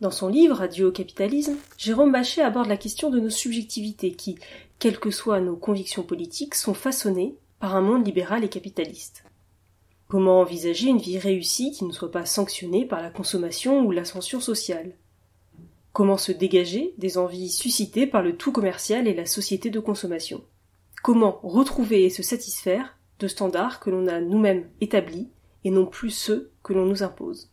Dans 0.00 0.10
son 0.10 0.28
livre 0.28 0.62
Adieu 0.62 0.86
au 0.86 0.92
capitalisme, 0.92 1.56
Jérôme 1.76 2.10
Bachet 2.10 2.42
aborde 2.42 2.68
la 2.68 2.78
question 2.78 3.10
de 3.10 3.20
nos 3.20 3.30
subjectivités 3.30 4.12
qui, 4.12 4.38
quelles 4.78 4.98
que 4.98 5.10
soient 5.10 5.40
nos 5.40 5.56
convictions 5.56 6.02
politiques, 6.02 6.54
sont 6.54 6.74
façonnées 6.74 7.34
par 7.60 7.76
un 7.76 7.82
monde 7.82 8.06
libéral 8.06 8.42
et 8.42 8.48
capitaliste. 8.48 9.22
Comment 10.08 10.40
envisager 10.40 10.88
une 10.88 10.98
vie 10.98 11.18
réussie 11.18 11.72
qui 11.72 11.84
ne 11.84 11.92
soit 11.92 12.10
pas 12.10 12.24
sanctionnée 12.24 12.86
par 12.86 13.02
la 13.02 13.10
consommation 13.10 13.84
ou 13.84 13.92
l'ascension 13.92 14.40
sociale? 14.40 14.96
Comment 15.92 16.16
se 16.16 16.32
dégager 16.32 16.94
des 16.96 17.18
envies 17.18 17.50
suscitées 17.50 18.06
par 18.06 18.22
le 18.22 18.36
tout 18.36 18.50
commercial 18.50 19.06
et 19.06 19.14
la 19.14 19.26
société 19.26 19.68
de 19.68 19.78
consommation? 19.78 20.42
Comment 21.02 21.38
retrouver 21.42 22.04
et 22.04 22.10
se 22.10 22.22
satisfaire 22.22 22.96
de 23.18 23.28
standards 23.28 23.78
que 23.78 23.90
l'on 23.90 24.06
a 24.06 24.20
nous-mêmes 24.20 24.66
établis 24.80 25.28
et 25.64 25.70
non 25.70 25.84
plus 25.84 26.10
ceux 26.10 26.50
que 26.62 26.72
l'on 26.72 26.86
nous 26.86 27.02
impose? 27.02 27.50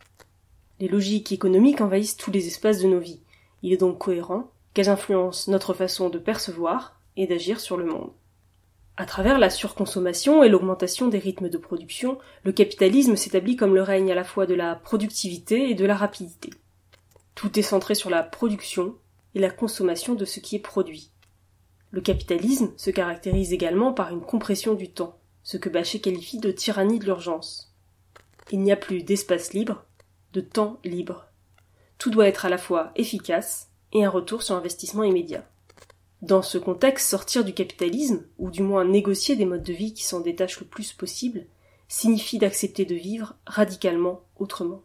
Les 0.79 0.87
logiques 0.87 1.33
économiques 1.33 1.81
envahissent 1.81 2.17
tous 2.17 2.31
les 2.31 2.47
espaces 2.47 2.79
de 2.79 2.87
nos 2.87 2.99
vies. 2.99 3.21
Il 3.61 3.73
est 3.73 3.77
donc 3.77 3.97
cohérent 3.97 4.51
qu'elles 4.73 4.89
influencent 4.89 5.51
notre 5.51 5.73
façon 5.73 6.09
de 6.09 6.17
percevoir 6.17 7.01
et 7.17 7.27
d'agir 7.27 7.59
sur 7.59 7.75
le 7.75 7.85
monde. 7.85 8.11
À 8.99 9.05
travers 9.05 9.37
la 9.37 9.51
surconsommation 9.51 10.43
et 10.43 10.49
l'augmentation 10.49 11.07
des 11.07 11.19
rythmes 11.19 11.49
de 11.49 11.59
production, 11.59 12.17
le 12.43 12.51
capitalisme 12.51 13.15
s'établit 13.15 13.55
comme 13.55 13.75
le 13.75 13.83
règne 13.83 14.11
à 14.11 14.15
la 14.15 14.23
fois 14.23 14.47
de 14.47 14.55
la 14.55 14.73
productivité 14.73 15.69
et 15.69 15.75
de 15.75 15.85
la 15.85 15.95
rapidité. 15.95 16.49
Tout 17.35 17.59
est 17.59 17.63
centré 17.63 17.93
sur 17.93 18.09
la 18.09 18.23
production 18.23 18.95
et 19.35 19.39
la 19.39 19.51
consommation 19.51 20.15
de 20.15 20.25
ce 20.25 20.39
qui 20.39 20.55
est 20.55 20.59
produit. 20.59 21.11
Le 21.91 22.01
capitalisme 22.01 22.71
se 22.75 22.89
caractérise 22.89 23.53
également 23.53 23.93
par 23.93 24.11
une 24.11 24.21
compression 24.21 24.73
du 24.73 24.89
temps, 24.89 25.19
ce 25.43 25.57
que 25.57 25.69
Bachet 25.69 25.99
qualifie 25.99 26.39
de 26.39 26.51
tyrannie 26.51 26.97
de 26.97 27.05
l'urgence. 27.05 27.75
Il 28.51 28.61
n'y 28.61 28.71
a 28.71 28.77
plus 28.77 29.03
d'espace 29.03 29.53
libre, 29.53 29.85
de 30.33 30.41
temps 30.41 30.79
libre. 30.83 31.27
Tout 31.99 32.09
doit 32.09 32.27
être 32.27 32.45
à 32.45 32.49
la 32.49 32.57
fois 32.57 32.91
efficace 32.95 33.69
et 33.93 34.03
un 34.03 34.09
retour 34.09 34.41
sur 34.41 34.55
investissement 34.55 35.03
immédiat. 35.03 35.47
Dans 36.23 36.41
ce 36.41 36.57
contexte, 36.57 37.07
sortir 37.07 37.45
du 37.45 37.53
capitalisme, 37.53 38.23
ou 38.39 38.49
du 38.49 38.63
moins 38.63 38.83
négocier 38.83 39.35
des 39.35 39.45
modes 39.45 39.61
de 39.61 39.71
vie 39.71 39.93
qui 39.93 40.03
s'en 40.03 40.19
détachent 40.19 40.59
le 40.59 40.65
plus 40.65 40.91
possible, 40.91 41.45
signifie 41.87 42.39
d'accepter 42.39 42.85
de 42.85 42.95
vivre 42.95 43.35
radicalement 43.45 44.21
autrement. 44.35 44.81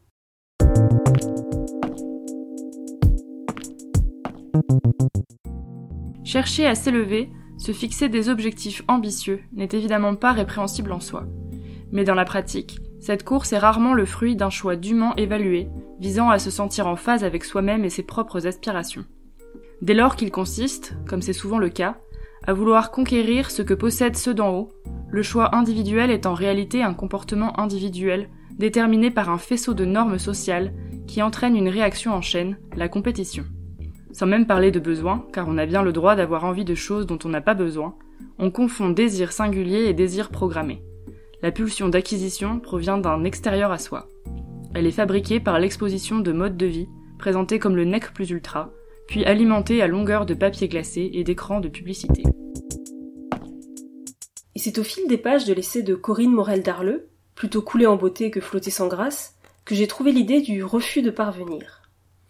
Chercher 6.22 6.66
à 6.66 6.74
s'élever, 6.74 7.30
se 7.56 7.72
fixer 7.72 8.10
des 8.10 8.28
objectifs 8.28 8.82
ambitieux 8.86 9.40
n'est 9.54 9.68
évidemment 9.72 10.16
pas 10.16 10.32
répréhensible 10.32 10.92
en 10.92 11.00
soi. 11.00 11.26
Mais 11.92 12.04
dans 12.04 12.14
la 12.14 12.26
pratique, 12.26 12.78
cette 13.00 13.24
course 13.24 13.54
est 13.54 13.58
rarement 13.58 13.94
le 13.94 14.04
fruit 14.04 14.36
d'un 14.36 14.50
choix 14.50 14.76
dûment 14.76 15.16
évalué, 15.16 15.70
visant 15.98 16.28
à 16.28 16.38
se 16.38 16.50
sentir 16.50 16.86
en 16.86 16.96
phase 16.96 17.24
avec 17.24 17.44
soi-même 17.44 17.86
et 17.86 17.90
ses 17.90 18.02
propres 18.02 18.46
aspirations. 18.46 19.06
Dès 19.82 19.94
lors 19.94 20.14
qu'il 20.14 20.30
consiste, 20.30 20.94
comme 21.08 21.22
c'est 21.22 21.32
souvent 21.32 21.58
le 21.58 21.68
cas, 21.68 21.98
à 22.44 22.52
vouloir 22.52 22.92
conquérir 22.92 23.50
ce 23.50 23.62
que 23.62 23.74
possèdent 23.74 24.16
ceux 24.16 24.32
d'en 24.32 24.54
haut, 24.54 24.68
le 25.10 25.24
choix 25.24 25.56
individuel 25.56 26.12
est 26.12 26.24
en 26.24 26.34
réalité 26.34 26.84
un 26.84 26.94
comportement 26.94 27.58
individuel, 27.58 28.28
déterminé 28.56 29.10
par 29.10 29.28
un 29.28 29.38
faisceau 29.38 29.74
de 29.74 29.84
normes 29.84 30.20
sociales 30.20 30.72
qui 31.08 31.20
entraîne 31.20 31.56
une 31.56 31.68
réaction 31.68 32.12
en 32.12 32.20
chaîne, 32.20 32.58
la 32.76 32.88
compétition. 32.88 33.44
Sans 34.12 34.26
même 34.26 34.46
parler 34.46 34.70
de 34.70 34.78
besoin, 34.78 35.26
car 35.32 35.48
on 35.48 35.58
a 35.58 35.66
bien 35.66 35.82
le 35.82 35.92
droit 35.92 36.14
d'avoir 36.14 36.44
envie 36.44 36.64
de 36.64 36.76
choses 36.76 37.06
dont 37.06 37.18
on 37.24 37.28
n'a 37.28 37.40
pas 37.40 37.54
besoin, 37.54 37.96
on 38.38 38.52
confond 38.52 38.88
désir 38.88 39.32
singulier 39.32 39.86
et 39.86 39.94
désir 39.94 40.28
programmé. 40.28 40.84
La 41.42 41.50
pulsion 41.50 41.88
d'acquisition 41.88 42.60
provient 42.60 42.98
d'un 42.98 43.24
extérieur 43.24 43.72
à 43.72 43.78
soi. 43.78 44.06
Elle 44.76 44.86
est 44.86 44.92
fabriquée 44.92 45.40
par 45.40 45.58
l'exposition 45.58 46.20
de 46.20 46.30
modes 46.30 46.56
de 46.56 46.66
vie, 46.66 46.88
présentés 47.18 47.58
comme 47.58 47.74
le 47.74 47.84
nec 47.84 48.12
plus 48.14 48.30
ultra, 48.30 48.70
puis 49.12 49.26
alimentée 49.26 49.82
à 49.82 49.88
longueur 49.88 50.24
de 50.24 50.32
papier 50.32 50.68
glacé 50.68 51.10
et 51.12 51.22
d'écrans 51.22 51.60
de 51.60 51.68
publicité. 51.68 52.22
Et 54.54 54.58
c'est 54.58 54.78
au 54.78 54.82
fil 54.82 55.06
des 55.06 55.18
pages 55.18 55.44
de 55.44 55.52
l'essai 55.52 55.82
de 55.82 55.94
Corinne 55.94 56.32
Morel 56.32 56.62
d'Arleux, 56.62 57.10
plutôt 57.34 57.60
coulé 57.60 57.84
en 57.84 57.96
beauté 57.96 58.30
que 58.30 58.40
flotté 58.40 58.70
sans 58.70 58.88
grâce, 58.88 59.36
que 59.66 59.74
j'ai 59.74 59.86
trouvé 59.86 60.12
l'idée 60.12 60.40
du 60.40 60.64
refus 60.64 61.02
de 61.02 61.10
parvenir. 61.10 61.82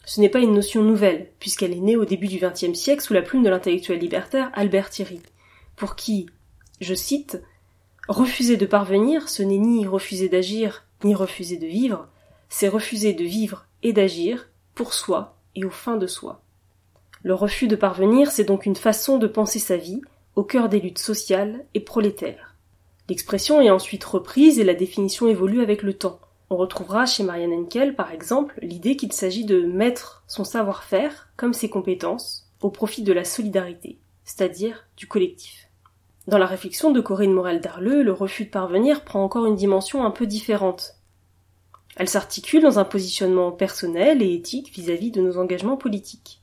Ce 0.06 0.20
n'est 0.20 0.28
pas 0.28 0.40
une 0.40 0.54
notion 0.54 0.82
nouvelle, 0.82 1.28
puisqu'elle 1.38 1.72
est 1.72 1.80
née 1.80 1.94
au 1.94 2.04
début 2.04 2.26
du 2.26 2.40
XXe 2.40 2.76
siècle 2.76 3.04
sous 3.04 3.14
la 3.14 3.22
plume 3.22 3.44
de 3.44 3.48
l'intellectuel 3.48 4.00
libertaire 4.00 4.50
Albert 4.52 4.90
Thierry, 4.90 5.20
pour 5.76 5.94
qui, 5.94 6.26
je 6.80 6.94
cite, 6.94 7.40
Refuser 8.08 8.56
de 8.56 8.66
parvenir, 8.66 9.28
ce 9.28 9.44
n'est 9.44 9.58
ni 9.58 9.86
refuser 9.86 10.28
d'agir, 10.28 10.84
ni 11.04 11.14
refuser 11.14 11.58
de 11.58 11.66
vivre, 11.68 12.08
c'est 12.48 12.66
refuser 12.66 13.12
de 13.12 13.22
vivre 13.22 13.66
et 13.84 13.92
d'agir 13.92 14.48
pour 14.74 14.94
soi 14.94 15.38
et 15.54 15.64
au 15.64 15.70
fin 15.70 15.96
de 15.96 16.08
soi. 16.08 16.41
Le 17.24 17.34
refus 17.34 17.68
de 17.68 17.76
parvenir, 17.76 18.32
c'est 18.32 18.44
donc 18.44 18.66
une 18.66 18.74
façon 18.74 19.16
de 19.16 19.28
penser 19.28 19.60
sa 19.60 19.76
vie 19.76 20.00
au 20.34 20.42
cœur 20.42 20.68
des 20.68 20.80
luttes 20.80 20.98
sociales 20.98 21.64
et 21.72 21.80
prolétaires. 21.80 22.56
L'expression 23.08 23.60
est 23.60 23.70
ensuite 23.70 24.02
reprise 24.02 24.58
et 24.58 24.64
la 24.64 24.74
définition 24.74 25.28
évolue 25.28 25.62
avec 25.62 25.82
le 25.82 25.94
temps. 25.94 26.18
On 26.50 26.56
retrouvera 26.56 27.06
chez 27.06 27.22
Marianne 27.22 27.52
Henkel, 27.52 27.94
par 27.94 28.10
exemple, 28.10 28.58
l'idée 28.60 28.96
qu'il 28.96 29.12
s'agit 29.12 29.44
de 29.44 29.62
mettre 29.62 30.24
son 30.26 30.44
savoir-faire, 30.44 31.28
comme 31.36 31.54
ses 31.54 31.70
compétences, 31.70 32.50
au 32.60 32.70
profit 32.70 33.02
de 33.02 33.12
la 33.12 33.24
solidarité, 33.24 33.98
c'est-à-dire 34.24 34.86
du 34.96 35.06
collectif. 35.06 35.68
Dans 36.26 36.38
la 36.38 36.46
réflexion 36.46 36.90
de 36.90 37.00
Corinne 37.00 37.32
Morel 37.32 37.60
d'Arleux, 37.60 38.02
le 38.02 38.12
refus 38.12 38.44
de 38.46 38.50
parvenir 38.50 39.04
prend 39.04 39.22
encore 39.22 39.46
une 39.46 39.56
dimension 39.56 40.04
un 40.04 40.10
peu 40.10 40.26
différente. 40.26 40.96
Elle 41.96 42.08
s'articule 42.08 42.62
dans 42.62 42.78
un 42.78 42.84
positionnement 42.84 43.52
personnel 43.52 44.22
et 44.22 44.34
éthique 44.34 44.72
vis-à-vis 44.72 45.10
de 45.10 45.20
nos 45.20 45.38
engagements 45.38 45.76
politiques. 45.76 46.41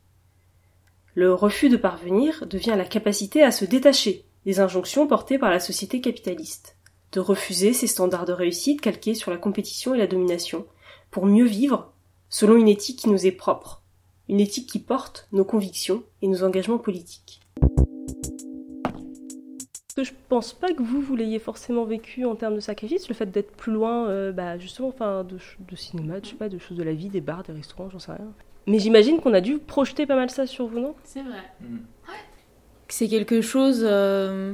Le 1.19 1.33
refus 1.33 1.67
de 1.67 1.75
parvenir 1.75 2.45
devient 2.47 2.75
la 2.77 2.85
capacité 2.85 3.43
à 3.43 3.51
se 3.51 3.65
détacher 3.65 4.23
des 4.45 4.61
injonctions 4.61 5.05
portées 5.05 5.37
par 5.37 5.49
la 5.49 5.59
société 5.59 5.99
capitaliste 5.99 6.77
de 7.11 7.19
refuser 7.19 7.73
ces 7.73 7.87
standards 7.87 8.23
de 8.23 8.31
réussite 8.31 8.79
calqués 8.79 9.15
sur 9.15 9.29
la 9.29 9.35
compétition 9.35 9.93
et 9.93 9.97
la 9.97 10.07
domination, 10.07 10.65
pour 11.11 11.25
mieux 11.25 11.43
vivre 11.43 11.91
selon 12.29 12.55
une 12.55 12.69
éthique 12.69 12.99
qui 12.99 13.09
nous 13.09 13.25
est 13.25 13.33
propre, 13.33 13.83
une 14.29 14.39
éthique 14.39 14.69
qui 14.69 14.79
porte 14.79 15.27
nos 15.33 15.43
convictions 15.43 16.03
et 16.21 16.29
nos 16.29 16.45
engagements 16.45 16.77
politiques. 16.77 17.41
que 19.93 20.05
je 20.05 20.13
pense 20.29 20.53
pas 20.53 20.71
que 20.71 20.81
vous, 20.81 21.01
vous 21.01 21.17
l'ayez 21.17 21.39
forcément 21.39 21.83
vécu 21.83 22.23
en 22.23 22.37
termes 22.37 22.55
de 22.55 22.61
sacrifice, 22.61 23.09
le 23.09 23.13
fait 23.13 23.29
d'être 23.29 23.51
plus 23.57 23.73
loin, 23.73 24.07
euh, 24.07 24.31
bah, 24.31 24.57
justement, 24.57 24.87
enfin, 24.87 25.25
de, 25.25 25.75
cinéma, 25.75 26.21
pas, 26.37 26.47
de 26.47 26.57
choses 26.59 26.77
de 26.77 26.83
la 26.83 26.93
vie, 26.93 27.09
des 27.09 27.19
bars, 27.19 27.43
des 27.43 27.51
restaurants, 27.51 27.89
j'en 27.89 27.99
sais 27.99 28.13
rien. 28.13 28.33
Mais 28.67 28.79
j'imagine 28.79 29.19
qu'on 29.19 29.33
a 29.33 29.41
dû 29.41 29.57
projeter 29.57 30.05
pas 30.05 30.15
mal 30.15 30.29
ça 30.29 30.45
sur 30.45 30.67
vous, 30.67 30.79
non? 30.79 30.95
C'est 31.03 31.21
vrai. 31.21 31.43
C'est 32.87 33.07
quelque 33.07 33.41
chose. 33.41 33.81
Euh 33.83 34.53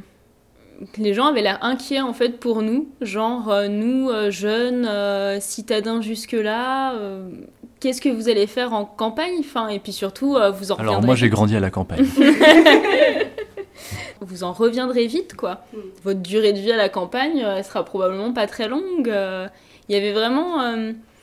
les 0.98 1.14
gens 1.14 1.28
avaient 1.28 1.42
l'air 1.42 1.60
inquiets 1.62 2.02
en 2.02 2.14
fait 2.14 2.40
pour 2.40 2.62
nous, 2.62 2.90
genre 3.02 3.50
euh, 3.50 3.68
nous 3.68 4.10
euh, 4.10 4.32
jeunes 4.32 4.86
euh, 4.86 5.40
citadins 5.40 6.02
jusque 6.02 6.34
là, 6.34 6.94
qu'est-ce 7.80 8.02
que 8.02 8.10
vous 8.10 8.30
allez 8.30 8.48
faire 8.48 8.74
en 8.74 8.86
campagne, 8.86 9.36
enfin 9.40 9.68
et 9.70 9.80
puis 9.80 9.94
surtout 9.94 10.38
vous 10.58 10.72
en. 10.72 10.76
Alors 10.76 11.02
moi 11.02 11.16
j'ai 11.16 11.30
grandi 11.30 11.56
à 11.56 11.60
la 11.60 11.70
campagne. 11.70 12.06
vous 14.22 14.44
en 14.44 14.54
reviendrez 14.54 15.08
vite 15.08 15.36
quoi. 15.36 15.62
Votre 16.04 16.22
durée 16.22 16.54
de 16.54 16.60
vie 16.60 16.72
à 16.72 16.78
la 16.78 16.90
campagne, 16.90 17.40
elle 17.40 17.64
sera 17.64 17.84
probablement 17.86 18.34
pas 18.34 18.48
très 18.48 18.68
longue. 18.68 19.14
Il 19.88 19.96
y 19.96 19.98
avait 19.98 20.14
vraiment, 20.14 20.60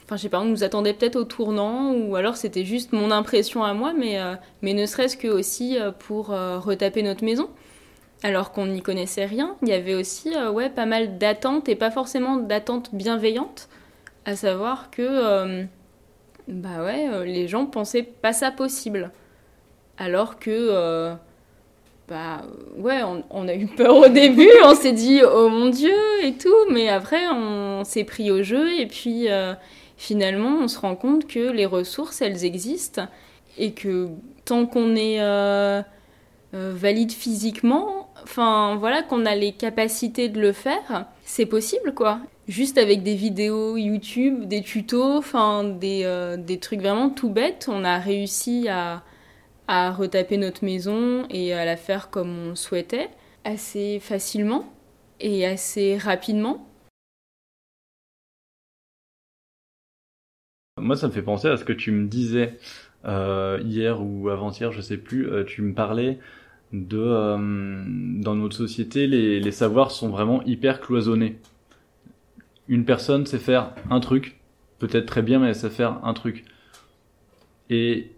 enfin 0.05 0.17
je 0.17 0.23
sais 0.23 0.29
pas, 0.29 0.41
on 0.41 0.47
nous 0.47 0.65
attendait 0.65 0.95
peut-être 0.95 1.17
au 1.17 1.25
tournant 1.25 1.93
ou 1.93 2.17
alors 2.17 2.37
c'était 2.37 2.65
juste 2.65 2.93
mon 2.93 3.11
impression 3.11 3.65
à 3.65 3.75
moi, 3.75 3.93
mais 3.93 4.19
mais 4.63 4.75
ne 4.75 4.87
serait-ce 4.87 5.17
que 5.17 5.29
aussi 5.29 5.79
pour 5.99 6.29
retaper 6.29 7.03
notre 7.03 7.25
maison 7.25 7.49
alors 8.23 8.53
qu'on 8.53 8.67
n'y 8.67 8.83
connaissait 8.83 9.25
rien. 9.25 9.57
Il 9.63 9.69
y 9.69 9.73
avait 9.73 9.95
aussi 9.95 10.35
euh, 10.35 10.51
ouais, 10.51 10.71
pas 10.71 10.87
mal 10.87 11.19
d'attentes 11.19 11.69
et 11.69 11.77
pas 11.77 11.91
forcément 11.91 12.37
d'attentes 12.37 12.95
bienveillantes, 12.95 13.69
à 14.25 14.37
savoir 14.37 14.91
que 14.91 15.03
euh, 15.03 15.65
bah 16.49 16.85
ouais, 16.85 17.09
euh, 17.09 17.25
les 17.25 17.49
gens 17.49 17.67
pensaient 17.67 18.03
pas 18.03 18.33
ça 18.33 18.51
possible. 18.51 19.11
Alors 19.99 20.39
que 20.39 21.15
bah 22.09 22.43
ouais, 22.77 23.03
on, 23.03 23.23
on, 23.31 23.47
a 23.47 23.55
eu 23.55 23.67
peur 23.67 23.97
au 23.97 24.09
début, 24.09 24.51
on 24.65 24.75
s'est 24.75 24.93
dit 24.93 25.21
oh 25.23 25.49
mon 25.49 25.69
dieu 25.69 25.95
et 26.23 26.33
tout, 26.33 26.55
mais 26.71 26.89
après 26.89 27.29
on 27.29 27.85
s'est 27.85 28.05
pris 28.05 28.31
au 28.31 28.43
jeu 28.43 28.73
et 28.79 28.87
puis 28.87 29.29
finalement 30.03 30.59
on 30.61 30.69
se 30.69 30.79
rend 30.79 30.97
compte 30.97 31.27
que 31.27 31.51
les 31.51 31.67
ressources 31.67 32.23
elles 32.23 32.45
existent 32.45 33.07
et 33.59 33.73
que 33.73 34.09
tant 34.45 34.67
qu'on 34.67 34.97
est 34.97 35.21
valide 36.53 37.13
physiquement, 37.13 38.11
enfin 38.23 38.77
voilà, 38.77 39.03
qu'on 39.03 39.25
a 39.27 39.35
les 39.35 39.53
capacités 39.53 40.29
de 40.29 40.41
le 40.41 40.53
faire, 40.53 41.07
c'est 41.25 41.47
possible 41.47 41.95
quoi. 41.95 42.21
Juste 42.49 42.77
avec 42.77 43.03
des 43.03 43.15
vidéos 43.15 43.77
YouTube, 43.77 44.47
des 44.47 44.63
tutos, 44.63 45.19
enfin 45.19 45.65
des, 45.65 46.03
euh, 46.05 46.37
des 46.37 46.59
trucs 46.59 46.81
vraiment 46.81 47.09
tout 47.09 47.31
bêtes, 47.31 47.69
on 47.71 47.85
a 47.85 47.99
réussi 47.99 48.69
à, 48.69 49.03
à 49.69 49.93
retaper 49.93 50.37
notre 50.39 50.65
maison 50.65 51.25
et 51.31 51.55
à 51.55 51.65
la 51.65 51.77
faire 51.77 52.11
comme 52.11 52.51
on 52.51 52.55
souhaitait, 52.57 53.11
assez 53.45 54.01
facilement 54.01 54.65
et 55.21 55.47
assez 55.47 55.97
rapidement. 55.97 56.67
Moi, 60.81 60.97
ça 60.97 61.07
me 61.07 61.13
fait 61.13 61.23
penser 61.23 61.49
à 61.49 61.57
ce 61.59 61.65
que 61.65 61.73
tu 61.73 61.93
me 61.93 62.09
disais 62.09 62.59
euh, 63.05 63.61
hier 63.63 64.03
ou 64.03 64.31
avant-hier, 64.31 64.73
je 64.73 64.81
sais 64.81 64.97
plus. 64.97 65.29
Euh, 65.29 65.45
tu 65.45 65.61
me 65.63 65.75
parlais 65.75 66.19
de 66.73 66.99
euh, 66.99 67.37
dans 68.21 68.35
notre 68.35 68.57
société 68.57 69.07
les, 69.07 69.39
les 69.39 69.51
savoirs 69.53 69.91
sont 69.91 70.09
vraiment 70.09 70.43
hyper 70.45 70.81
cloisonnés. 70.81 71.39
Une 72.69 72.87
personne 72.87 73.27
sait 73.27 73.39
faire 73.39 73.75
un 73.91 74.01
truc, 74.01 74.41
peut-être 74.79 75.07
très 75.07 75.21
bien, 75.23 75.41
mais 75.41 75.49
elle 75.49 75.55
sait 75.55 75.69
faire 75.69 76.01
un 76.05 76.15
truc. 76.15 76.45
Et 77.69 78.11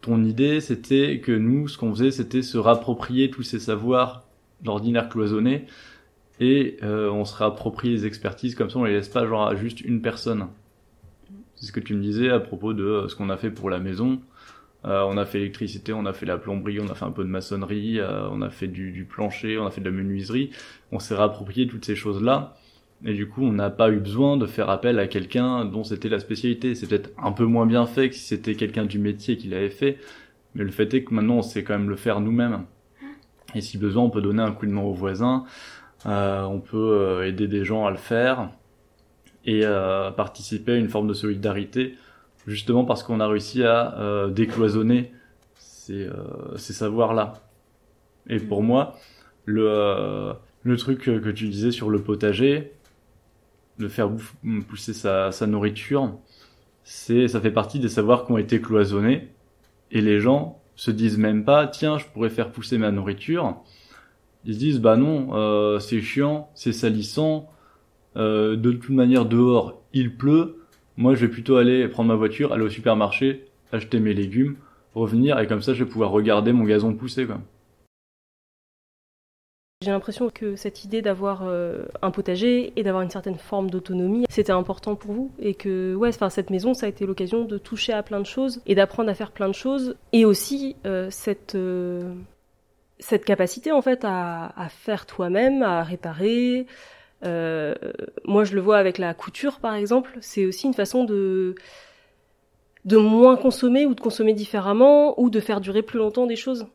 ton 0.00 0.24
idée, 0.24 0.60
c'était 0.60 1.20
que 1.20 1.32
nous, 1.32 1.68
ce 1.68 1.78
qu'on 1.78 1.94
faisait, 1.94 2.10
c'était 2.10 2.42
se 2.42 2.58
rapproprier 2.58 3.30
tous 3.30 3.42
ces 3.44 3.60
savoirs 3.60 4.24
d'ordinaire 4.62 5.08
cloisonné 5.08 5.66
et 6.40 6.76
euh, 6.82 7.10
on 7.10 7.24
se 7.24 7.36
réapproprie 7.36 7.90
les 7.90 8.06
expertises 8.06 8.54
comme 8.54 8.70
ça, 8.70 8.78
on 8.78 8.84
les 8.84 8.94
laisse 8.94 9.08
pas 9.08 9.26
genre 9.26 9.46
à 9.46 9.54
juste 9.54 9.80
une 9.80 10.02
personne. 10.02 10.48
C'est 11.58 11.66
ce 11.66 11.72
que 11.72 11.80
tu 11.80 11.94
me 11.94 12.00
disais 12.00 12.30
à 12.30 12.38
propos 12.38 12.72
de 12.72 12.84
euh, 12.84 13.08
ce 13.08 13.16
qu'on 13.16 13.30
a 13.30 13.36
fait 13.36 13.50
pour 13.50 13.68
la 13.68 13.80
maison. 13.80 14.20
Euh, 14.84 15.02
on 15.08 15.16
a 15.16 15.24
fait 15.24 15.38
l'électricité, 15.38 15.92
on 15.92 16.06
a 16.06 16.12
fait 16.12 16.24
la 16.24 16.38
plomberie, 16.38 16.78
on 16.80 16.88
a 16.88 16.94
fait 16.94 17.04
un 17.04 17.10
peu 17.10 17.24
de 17.24 17.28
maçonnerie, 17.28 17.98
euh, 17.98 18.28
on 18.30 18.42
a 18.42 18.50
fait 18.50 18.68
du, 18.68 19.04
plancher, 19.10 19.58
on 19.58 19.66
a 19.66 19.70
fait 19.72 19.80
de 19.80 19.90
la 19.90 19.96
menuiserie. 19.96 20.50
On 20.92 21.00
s'est 21.00 21.16
réapproprié 21.16 21.66
toutes 21.66 21.84
ces 21.84 21.96
choses-là. 21.96 22.54
Et 23.04 23.12
du 23.12 23.28
coup, 23.28 23.42
on 23.42 23.52
n'a 23.52 23.70
pas 23.70 23.90
eu 23.90 23.98
besoin 23.98 24.36
de 24.36 24.46
faire 24.46 24.70
appel 24.70 25.00
à 25.00 25.08
quelqu'un 25.08 25.64
dont 25.64 25.82
c'était 25.82 26.08
la 26.08 26.20
spécialité. 26.20 26.76
C'est 26.76 26.86
peut-être 26.86 27.10
un 27.20 27.32
peu 27.32 27.44
moins 27.44 27.66
bien 27.66 27.86
fait 27.86 28.08
que 28.08 28.14
si 28.14 28.22
c'était 28.22 28.54
quelqu'un 28.54 28.84
du 28.84 29.00
métier 29.00 29.36
qui 29.36 29.48
l'avait 29.48 29.70
fait. 29.70 29.98
Mais 30.54 30.62
le 30.62 30.70
fait 30.70 30.94
est 30.94 31.02
que 31.02 31.12
maintenant, 31.12 31.38
on 31.38 31.42
sait 31.42 31.64
quand 31.64 31.76
même 31.76 31.90
le 31.90 31.96
faire 31.96 32.20
nous-mêmes. 32.20 32.64
Et 33.56 33.60
si 33.60 33.78
besoin, 33.78 34.04
on 34.04 34.10
peut 34.10 34.22
donner 34.22 34.42
un 34.42 34.52
coup 34.52 34.66
de 34.66 34.72
main 34.72 34.82
aux 34.82 34.94
voisins. 34.94 35.44
On 36.04 36.60
peut 36.60 37.24
aider 37.26 37.48
des 37.48 37.64
gens 37.64 37.84
à 37.84 37.90
le 37.90 37.96
faire. 37.96 38.50
Et 39.44 39.62
participer 40.16 40.72
à 40.72 40.76
une 40.76 40.88
forme 40.88 41.08
de 41.08 41.14
solidarité. 41.14 41.96
Justement 42.46 42.84
parce 42.84 43.02
qu'on 43.02 43.20
a 43.20 43.26
réussi 43.28 43.62
à 43.62 43.98
euh, 43.98 44.28
décloisonner 44.28 45.12
ces, 45.58 46.04
euh, 46.06 46.56
ces 46.56 46.72
savoirs-là. 46.72 47.34
Et 48.28 48.38
pour 48.38 48.62
moi, 48.62 48.96
le, 49.44 49.66
euh, 49.68 50.32
le 50.62 50.76
truc 50.76 51.00
que 51.00 51.30
tu 51.30 51.48
disais 51.48 51.70
sur 51.70 51.90
le 51.90 52.00
potager, 52.02 52.72
de 53.78 53.88
faire 53.88 54.10
bouffe- 54.10 54.62
pousser 54.66 54.92
sa, 54.92 55.30
sa 55.30 55.46
nourriture, 55.46 56.14
c'est 56.84 57.28
ça 57.28 57.40
fait 57.40 57.50
partie 57.50 57.78
des 57.78 57.88
savoirs 57.88 58.26
qui 58.26 58.32
ont 58.32 58.38
été 58.38 58.60
cloisonnés 58.60 59.28
et 59.90 60.00
les 60.00 60.20
gens 60.20 60.60
se 60.74 60.90
disent 60.90 61.18
même 61.18 61.44
pas 61.44 61.66
tiens 61.66 61.98
je 61.98 62.06
pourrais 62.06 62.30
faire 62.30 62.50
pousser 62.50 62.78
ma 62.78 62.90
nourriture 62.90 63.56
ils 64.44 64.54
se 64.54 64.58
disent 64.58 64.80
bah 64.80 64.96
non 64.96 65.30
euh, 65.32 65.78
c'est 65.80 66.00
chiant 66.00 66.50
c'est 66.54 66.72
salissant 66.72 67.50
euh, 68.18 68.56
de 68.56 68.72
toute 68.72 68.94
manière 68.94 69.24
dehors 69.24 69.80
il 69.92 70.16
pleut 70.16 70.56
moi 70.96 71.14
je 71.14 71.20
vais 71.20 71.28
plutôt 71.28 71.56
aller 71.56 71.86
prendre 71.88 72.08
ma 72.08 72.16
voiture 72.16 72.52
aller 72.52 72.64
au 72.64 72.68
supermarché 72.68 73.44
acheter 73.72 74.00
mes 74.00 74.14
légumes 74.14 74.56
revenir 74.94 75.38
et 75.38 75.46
comme 75.46 75.62
ça 75.62 75.74
je 75.74 75.84
vais 75.84 75.90
pouvoir 75.90 76.10
regarder 76.10 76.52
mon 76.52 76.64
gazon 76.64 76.94
pousser 76.94 77.26
J'ai 79.82 79.90
l'impression 79.90 80.30
que 80.30 80.56
cette 80.56 80.84
idée 80.84 81.02
d'avoir 81.02 81.42
euh, 81.44 81.84
un 82.02 82.10
potager 82.10 82.72
et 82.76 82.82
d'avoir 82.82 83.02
une 83.02 83.10
certaine 83.10 83.38
forme 83.38 83.70
d'autonomie, 83.70 84.24
c'était 84.28 84.52
important 84.52 84.96
pour 84.96 85.12
vous 85.12 85.30
et 85.38 85.54
que 85.54 85.94
ouais, 85.94 86.08
enfin 86.08 86.30
cette 86.30 86.50
maison, 86.50 86.74
ça 86.74 86.86
a 86.86 86.88
été 86.88 87.06
l'occasion 87.06 87.44
de 87.44 87.58
toucher 87.58 87.92
à 87.92 88.02
plein 88.02 88.18
de 88.20 88.26
choses 88.26 88.60
et 88.66 88.74
d'apprendre 88.74 89.08
à 89.08 89.14
faire 89.14 89.30
plein 89.30 89.48
de 89.48 89.54
choses 89.54 89.96
et 90.12 90.24
aussi 90.24 90.76
euh, 90.86 91.08
cette 91.10 91.56
cette 92.98 93.24
capacité 93.24 93.70
en 93.70 93.80
fait 93.80 94.04
à 94.04 94.68
faire 94.70 95.06
toi-même, 95.06 95.62
à 95.62 95.84
réparer. 95.84 96.66
Euh, 97.24 97.74
moi, 98.24 98.44
je 98.44 98.54
le 98.54 98.60
vois 98.60 98.78
avec 98.78 98.98
la 98.98 99.14
couture, 99.14 99.60
par 99.60 99.74
exemple. 99.74 100.16
C'est 100.20 100.46
aussi 100.46 100.66
une 100.66 100.74
façon 100.74 101.04
de 101.04 101.54
de 102.84 102.96
moins 102.96 103.36
consommer 103.36 103.86
ou 103.86 103.94
de 103.94 104.00
consommer 104.00 104.32
différemment 104.32 105.20
ou 105.20 105.30
de 105.30 105.40
faire 105.40 105.60
durer 105.60 105.82
plus 105.82 105.98
longtemps 105.98 106.26
des 106.26 106.36
choses 106.36 106.66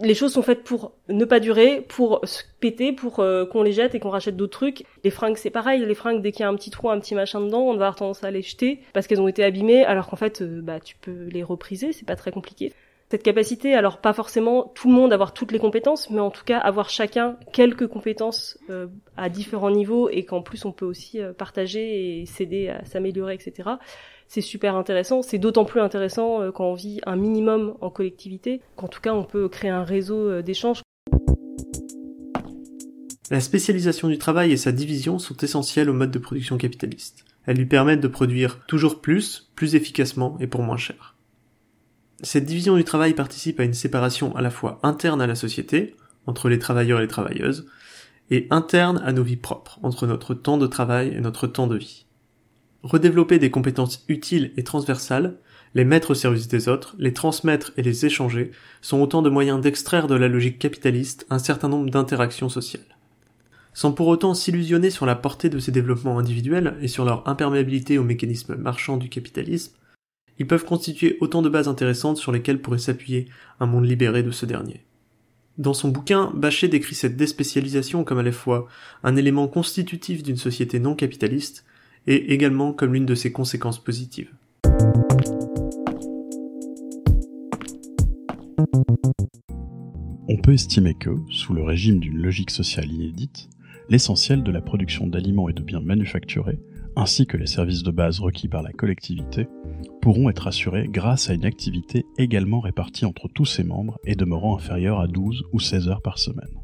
les 0.00 0.14
choses 0.14 0.32
sont 0.32 0.42
faites 0.42 0.64
pour 0.64 0.92
ne 1.08 1.24
pas 1.24 1.40
durer, 1.40 1.84
pour 1.88 2.20
se 2.24 2.42
péter, 2.60 2.92
pour 2.92 3.20
euh, 3.20 3.46
qu'on 3.46 3.62
les 3.62 3.72
jette 3.72 3.94
et 3.94 4.00
qu'on 4.00 4.10
rachète 4.10 4.36
d'autres 4.36 4.58
trucs. 4.58 4.84
Les 5.04 5.10
fringues, 5.10 5.36
c'est 5.36 5.50
pareil. 5.50 5.84
Les 5.84 5.94
fringues, 5.94 6.22
dès 6.22 6.32
qu'il 6.32 6.40
y 6.40 6.44
a 6.44 6.48
un 6.48 6.56
petit 6.56 6.70
trou, 6.70 6.90
un 6.90 6.98
petit 6.98 7.14
machin 7.14 7.40
dedans, 7.40 7.62
on 7.62 7.68
va 7.68 7.86
avoir 7.86 7.96
tendance 7.96 8.24
à 8.24 8.30
les 8.30 8.42
jeter 8.42 8.80
parce 8.92 9.06
qu'elles 9.06 9.20
ont 9.20 9.28
été 9.28 9.44
abîmées, 9.44 9.84
alors 9.84 10.08
qu'en 10.08 10.16
fait, 10.16 10.42
euh, 10.42 10.60
bah, 10.62 10.80
tu 10.80 10.96
peux 10.96 11.24
les 11.24 11.42
repriser, 11.42 11.92
c'est 11.92 12.06
pas 12.06 12.16
très 12.16 12.32
compliqué. 12.32 12.72
Cette 13.08 13.22
capacité, 13.22 13.74
alors 13.74 13.98
pas 13.98 14.12
forcément 14.12 14.72
tout 14.74 14.88
le 14.88 14.94
monde 14.94 15.12
avoir 15.12 15.32
toutes 15.32 15.52
les 15.52 15.60
compétences, 15.60 16.10
mais 16.10 16.18
en 16.18 16.32
tout 16.32 16.42
cas 16.44 16.58
avoir 16.58 16.90
chacun 16.90 17.36
quelques 17.52 17.86
compétences 17.86 18.58
euh, 18.68 18.88
à 19.16 19.28
différents 19.28 19.70
niveaux 19.70 20.08
et 20.08 20.24
qu'en 20.24 20.42
plus 20.42 20.64
on 20.64 20.72
peut 20.72 20.84
aussi 20.84 21.20
euh, 21.20 21.32
partager 21.32 22.20
et 22.20 22.26
s'aider 22.26 22.68
à 22.68 22.84
s'améliorer, 22.84 23.34
etc. 23.34 23.70
C'est 24.26 24.40
super 24.40 24.74
intéressant. 24.74 25.22
C'est 25.22 25.38
d'autant 25.38 25.64
plus 25.64 25.80
intéressant 25.80 26.42
euh, 26.42 26.50
quand 26.50 26.64
on 26.64 26.74
vit 26.74 27.00
un 27.06 27.14
minimum 27.14 27.76
en 27.80 27.90
collectivité, 27.90 28.60
qu'en 28.74 28.88
tout 28.88 29.00
cas 29.00 29.14
on 29.14 29.22
peut 29.22 29.48
créer 29.48 29.70
un 29.70 29.84
réseau 29.84 30.42
d'échanges. 30.42 30.82
La 33.30 33.40
spécialisation 33.40 34.08
du 34.08 34.18
travail 34.18 34.50
et 34.50 34.56
sa 34.56 34.72
division 34.72 35.20
sont 35.20 35.36
essentielles 35.36 35.90
au 35.90 35.94
mode 35.94 36.10
de 36.10 36.18
production 36.18 36.58
capitaliste. 36.58 37.24
Elles 37.44 37.56
lui 37.56 37.66
permettent 37.66 38.00
de 38.00 38.08
produire 38.08 38.66
toujours 38.66 39.00
plus, 39.00 39.48
plus 39.54 39.76
efficacement 39.76 40.36
et 40.40 40.48
pour 40.48 40.62
moins 40.62 40.76
cher. 40.76 41.15
Cette 42.22 42.46
division 42.46 42.76
du 42.76 42.84
travail 42.84 43.12
participe 43.12 43.60
à 43.60 43.64
une 43.64 43.74
séparation 43.74 44.34
à 44.36 44.40
la 44.40 44.50
fois 44.50 44.80
interne 44.82 45.20
à 45.20 45.26
la 45.26 45.34
société, 45.34 45.94
entre 46.26 46.48
les 46.48 46.58
travailleurs 46.58 46.98
et 46.98 47.02
les 47.02 47.08
travailleuses, 47.08 47.66
et 48.30 48.46
interne 48.50 49.02
à 49.04 49.12
nos 49.12 49.22
vies 49.22 49.36
propres, 49.36 49.78
entre 49.82 50.06
notre 50.06 50.34
temps 50.34 50.58
de 50.58 50.66
travail 50.66 51.14
et 51.14 51.20
notre 51.20 51.46
temps 51.46 51.66
de 51.66 51.76
vie. 51.76 52.06
Redévelopper 52.82 53.38
des 53.38 53.50
compétences 53.50 54.04
utiles 54.08 54.52
et 54.56 54.64
transversales, 54.64 55.36
les 55.74 55.84
mettre 55.84 56.12
au 56.12 56.14
service 56.14 56.48
des 56.48 56.68
autres, 56.68 56.96
les 56.98 57.12
transmettre 57.12 57.72
et 57.76 57.82
les 57.82 58.06
échanger, 58.06 58.50
sont 58.80 59.00
autant 59.00 59.20
de 59.20 59.28
moyens 59.28 59.60
d'extraire 59.60 60.06
de 60.06 60.14
la 60.14 60.28
logique 60.28 60.58
capitaliste 60.58 61.26
un 61.28 61.38
certain 61.38 61.68
nombre 61.68 61.90
d'interactions 61.90 62.48
sociales. 62.48 62.96
Sans 63.74 63.92
pour 63.92 64.08
autant 64.08 64.32
s'illusionner 64.32 64.88
sur 64.88 65.04
la 65.04 65.16
portée 65.16 65.50
de 65.50 65.58
ces 65.58 65.70
développements 65.70 66.18
individuels 66.18 66.78
et 66.80 66.88
sur 66.88 67.04
leur 67.04 67.28
imperméabilité 67.28 67.98
aux 67.98 68.04
mécanismes 68.04 68.54
marchands 68.54 68.96
du 68.96 69.10
capitalisme, 69.10 69.74
ils 70.38 70.46
peuvent 70.46 70.64
constituer 70.64 71.16
autant 71.20 71.42
de 71.42 71.48
bases 71.48 71.68
intéressantes 71.68 72.18
sur 72.18 72.32
lesquelles 72.32 72.60
pourrait 72.60 72.78
s'appuyer 72.78 73.26
un 73.60 73.66
monde 73.66 73.86
libéré 73.86 74.22
de 74.22 74.30
ce 74.30 74.46
dernier. 74.46 74.82
Dans 75.58 75.72
son 75.72 75.88
bouquin, 75.88 76.32
Bachet 76.34 76.68
décrit 76.68 76.94
cette 76.94 77.16
déspécialisation 77.16 78.04
comme 78.04 78.18
à 78.18 78.22
la 78.22 78.32
fois 78.32 78.66
un 79.02 79.16
élément 79.16 79.48
constitutif 79.48 80.22
d'une 80.22 80.36
société 80.36 80.78
non 80.78 80.94
capitaliste 80.94 81.64
et 82.06 82.34
également 82.34 82.72
comme 82.72 82.92
l'une 82.92 83.06
de 83.06 83.14
ses 83.14 83.32
conséquences 83.32 83.82
positives. 83.82 84.30
On 90.28 90.36
peut 90.42 90.52
estimer 90.52 90.94
que, 90.94 91.10
sous 91.30 91.54
le 91.54 91.62
régime 91.62 92.00
d'une 92.00 92.18
logique 92.18 92.50
sociale 92.50 92.92
inédite, 92.92 93.48
l'essentiel 93.88 94.42
de 94.42 94.52
la 94.52 94.60
production 94.60 95.06
d'aliments 95.06 95.48
et 95.48 95.52
de 95.52 95.62
biens 95.62 95.80
manufacturés, 95.80 96.58
ainsi 96.96 97.26
que 97.26 97.36
les 97.36 97.46
services 97.46 97.82
de 97.82 97.90
base 97.90 98.20
requis 98.20 98.48
par 98.48 98.62
la 98.62 98.72
collectivité, 98.72 99.46
pourront 100.00 100.30
être 100.30 100.46
assurés 100.46 100.88
grâce 100.88 101.28
à 101.28 101.34
une 101.34 101.44
activité 101.44 102.06
également 102.16 102.60
répartie 102.60 103.04
entre 103.04 103.28
tous 103.28 103.44
ses 103.44 103.64
membres 103.64 103.98
et 104.04 104.14
demeurant 104.14 104.56
inférieure 104.56 105.00
à 105.00 105.06
12 105.06 105.44
ou 105.52 105.60
16 105.60 105.88
heures 105.88 106.02
par 106.02 106.18
semaine. 106.18 106.62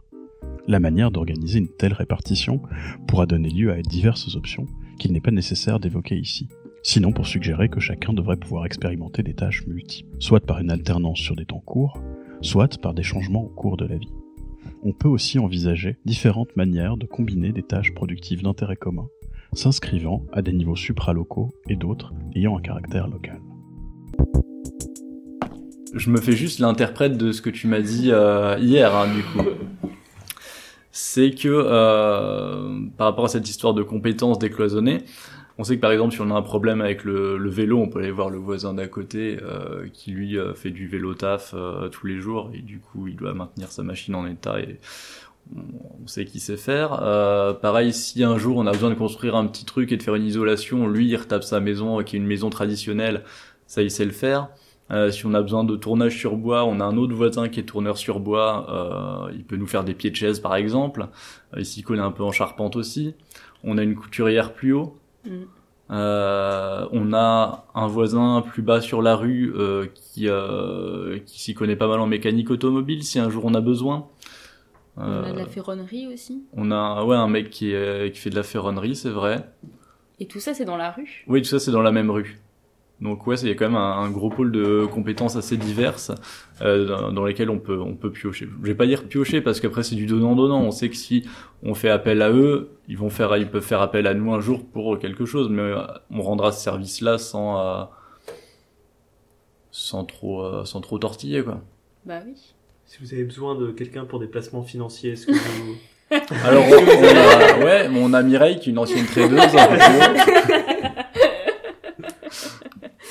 La 0.67 0.81
manière 0.81 1.11
d'organiser 1.11 1.59
une 1.59 1.69
telle 1.69 1.93
répartition 1.93 2.63
pourra 3.07 3.27
donner 3.27 3.51
lieu 3.51 3.73
à 3.73 3.83
diverses 3.83 4.35
options 4.37 4.67
qu'il 4.99 5.13
n'est 5.13 5.21
pas 5.21 5.33
nécessaire 5.33 5.81
d'évoquer 5.81 6.17
ici, 6.17 6.49
sinon 6.83 7.13
pour 7.13 7.27
suggérer 7.27 7.69
que 7.69 7.81
chacun 7.81 8.13
devrait 8.13 8.37
pouvoir 8.37 8.65
expérimenter 8.65 9.23
des 9.23 9.35
tâches 9.35 9.67
multiples, 9.67 10.17
soit 10.19 10.41
par 10.41 10.61
une 10.61 10.71
alternance 10.71 11.19
sur 11.19 11.37
des 11.37 11.47
temps 11.47 11.63
courts, 11.65 12.01
soit 12.41 12.79
par 12.81 12.95
des 12.95 13.03
changements 13.03 13.45
au 13.45 13.49
cours 13.49 13.77
de 13.77 13.87
la 13.87 13.97
vie. 13.97 14.13
On 14.85 14.93
peut 14.93 15.09
aussi 15.09 15.39
envisager 15.39 15.97
différentes 16.05 16.57
manières 16.57 16.97
de 16.97 17.07
combiner 17.07 17.53
des 17.53 17.63
tâches 17.63 17.95
productives 17.95 18.43
d'intérêt 18.43 18.77
commun, 18.77 19.09
s'inscrivant 19.55 20.27
à 20.33 20.43
des 20.43 20.53
niveaux 20.53 20.77
supralocaux 20.77 21.51
et 21.69 21.77
d'autres 21.77 22.13
ayant 22.35 22.57
un 22.57 22.61
caractère 22.61 23.09
local. 23.09 23.41
Je 25.95 26.11
me 26.11 26.21
fais 26.21 26.33
juste 26.33 26.59
l'interprète 26.59 27.19
de 27.19 27.33
ce 27.33 27.43
que 27.43 27.51
tu 27.51 27.67
m'as 27.67 27.81
dit 27.81 28.11
euh, 28.11 28.57
hier, 28.59 28.95
hein, 28.95 29.13
du 29.15 29.23
coup. 29.23 29.49
C'est 30.91 31.31
que 31.31 31.49
euh, 31.49 32.81
par 32.97 33.09
rapport 33.09 33.27
à 33.27 33.29
cette 33.29 33.49
histoire 33.49 33.75
de 33.75 33.83
compétences 33.83 34.39
décloisonnées, 34.39 35.05
on 35.59 35.65
sait 35.65 35.77
que 35.77 35.81
par 35.81 35.93
exemple 35.93 36.15
si 36.15 36.21
on 36.21 36.31
a 36.31 36.35
un 36.35 36.43
problème 36.43 36.81
avec 36.81 37.05
le, 37.05 37.37
vélo, 37.49 37.79
on 37.79 37.89
peut 37.89 37.99
aller 37.99 38.11
voir 38.11 38.31
le 38.31 38.39
voisin 38.39 38.75
d'à 38.75 38.89
côté 38.89 39.39
euh, 39.43 39.87
qui 39.93 40.11
lui 40.11 40.39
euh, 40.39 40.55
fait 40.55 40.71
du 40.71 40.87
vélo 40.87 41.15
taf 41.15 41.55
euh, 41.55 41.89
tous 41.89 42.07
les 42.07 42.19
jours 42.19 42.51
et 42.55 42.61
du 42.61 42.81
coup 42.81 43.07
il 43.07 43.17
doit 43.17 43.35
maintenir 43.35 43.71
sa 43.71 43.83
machine 43.83 44.15
en 44.15 44.27
état 44.27 44.61
et 44.61 44.81
on 45.55 46.07
sait 46.07 46.25
qu'il 46.25 46.41
sait 46.41 46.57
faire. 46.57 47.01
Euh, 47.03 47.53
pareil, 47.53 47.93
si 47.93 48.25
un 48.25 48.39
jour 48.39 48.57
on 48.57 48.67
a 48.67 48.73
besoin 48.73 48.91
de 48.91 48.95
construire 48.95 49.37
un 49.37 49.47
petit 49.47 49.65
truc 49.65 49.93
et 49.93 49.97
de 49.97 50.03
faire 50.03 50.15
une 50.15 50.25
isolation, 50.25 50.89
lui 50.89 51.09
il 51.09 51.17
retape 51.17 51.45
sa 51.45 51.61
maison 51.61 52.03
qui 52.03 52.17
est 52.17 52.19
une 52.19 52.27
maison 52.27 52.51
traditionnelle, 52.51 53.25
ça 53.67 53.83
il 53.83 53.91
sait 53.91 54.05
le 54.05 54.13
faire. 54.13 54.49
Euh, 54.91 55.11
si 55.11 55.25
on 55.25 55.33
a 55.33 55.41
besoin 55.41 55.65
de 55.65 55.77
tournage 55.77 56.19
sur 56.19 56.37
bois, 56.37 56.65
on 56.65 56.81
a 56.81 56.85
un 56.85 56.97
autre 56.97 57.15
voisin 57.15 57.49
qui 57.49 57.61
est 57.61 57.65
tourneur 57.65 57.97
sur 57.97 58.21
bois, 58.21 58.67
euh, 59.29 59.33
il 59.35 59.45
peut 59.45 59.57
nous 59.57 59.67
faire 59.67 59.85
des 59.85 59.95
pieds 59.95 60.11
de 60.11 60.17
chaise 60.17 60.41
par 60.41 60.55
exemple. 60.55 61.07
Euh, 61.55 61.61
il 61.61 61.67
s'y 61.67 61.83
connaît 61.83 62.03
un 62.03 62.13
peu 62.13 62.25
en 62.25 62.33
charpente 62.33 62.77
aussi. 62.77 63.15
On 63.65 63.79
a 63.79 63.83
une 63.83 63.95
couturière 63.95 64.53
plus 64.53 64.73
haut. 64.73 64.97
Mm. 65.25 65.45
Euh, 65.93 66.87
on 66.93 67.13
a 67.13 67.67
un 67.75 67.87
voisin 67.87 68.43
plus 68.47 68.63
bas 68.63 68.81
sur 68.81 69.03
la 69.03 69.15
rue 69.15 69.53
euh, 69.57 69.87
qui, 69.95 70.27
euh, 70.27 71.19
qui 71.27 71.43
s'y 71.43 71.55
connaît 71.55 71.77
pas 71.77 71.87
mal 71.87 72.01
en 72.01 72.07
mécanique 72.07 72.51
automobile 72.51 73.03
si 73.03 73.19
un 73.19 73.29
jour 73.29 73.45
on 73.45 73.55
a 73.55 73.61
besoin. 73.61 74.07
On 74.97 75.03
a 75.03 75.23
de 75.33 75.33
Euh, 75.33 75.39
la 75.39 75.47
ferronnerie 75.47 76.07
aussi. 76.13 76.45
on 76.53 76.71
a 76.71 77.05
ouais 77.05 77.17
un 77.17 77.29
mec 77.29 77.51
qui, 77.51 77.73
est, 77.73 78.13
qui 78.13 78.19
fait 78.21 78.31
de 78.31 78.37
la 78.37 78.43
ferronnerie, 78.43 78.95
c'est 78.97 79.11
vrai. 79.11 79.49
Et 80.21 80.27
tout 80.27 80.39
ça, 80.41 80.55
c'est 80.55 80.65
dans 80.67 80.77
la 80.77 80.91
rue? 80.91 81.25
Oui, 81.27 81.41
tout 81.43 81.49
ça 81.49 81.59
c'est 81.59 81.71
dans 81.73 81.83
la 81.83 81.93
même 81.93 82.11
rue. 82.11 82.39
Donc 83.01 83.27
ouais, 83.27 83.35
il 83.41 83.49
y 83.49 83.51
a 83.51 83.55
quand 83.57 83.65
même 83.65 83.75
un, 83.75 83.99
un 83.99 84.11
gros 84.11 84.31
pôle 84.31 84.53
de 84.53 84.87
compétences 84.87 85.35
assez 85.35 85.57
diverses 85.57 86.13
euh, 86.61 86.87
dans, 86.87 87.11
dans 87.11 87.25
lesquelles 87.25 87.51
on 87.51 87.59
peut 87.59 87.81
on 87.81 87.95
peut 87.97 88.13
piocher. 88.13 88.47
Je 88.61 88.67
vais 88.67 88.77
pas 88.77 88.87
dire 88.87 89.09
piocher 89.09 89.41
parce 89.41 89.59
qu'après 89.61 89.83
c'est 89.83 89.97
du 89.97 90.07
donnant 90.07 90.37
donnant. 90.37 90.61
On 90.61 90.71
sait 90.71 90.89
que 90.89 90.95
si 90.95 91.27
on 91.65 91.75
fait 91.75 91.91
appel 91.91 92.23
à 92.23 92.31
eux, 92.31 92.71
ils 92.87 92.97
vont 92.97 93.11
faire 93.11 93.37
ils 93.39 93.51
peuvent 93.51 93.65
faire 93.65 93.81
appel 93.81 94.07
à 94.07 94.15
nous 94.15 94.33
un 94.33 94.39
jour 94.41 94.65
pour 94.65 95.01
quelque 95.01 95.25
chose, 95.25 95.49
mais 95.51 95.63
euh, 95.63 95.83
on 96.13 96.23
rendra 96.23 96.53
ce 96.53 96.63
service-là 96.63 97.19
sans 97.19 97.59
euh, 97.59 97.85
sans 99.73 100.05
trop 100.05 100.45
euh, 100.45 100.65
sans 100.65 100.81
trop 100.81 100.99
tortiller 100.99 101.43
quoi. 101.43 101.61
Bah 102.05 102.21
oui. 102.25 102.55
Si 102.93 102.99
vous 103.01 103.15
avez 103.15 103.25
besoin 103.25 103.55
de 103.55 103.71
quelqu'un 103.71 104.05
pour 104.05 104.21
des 104.21 104.27
placements 104.27 104.63
financiers, 104.63 105.13
est-ce 105.13 105.27
que 105.27 105.33
vous... 105.33 105.77
Alors 106.45 106.63
on, 106.69 106.73
on 106.73 106.75
a, 106.77 107.59
ouais, 107.65 107.89
on 107.91 108.13
a 108.13 108.23
Mireille 108.23 108.59
qui 108.59 108.69
est 108.69 108.73
une 108.73 108.79
ancienne 108.79 109.07
tradeuse. 109.07 109.41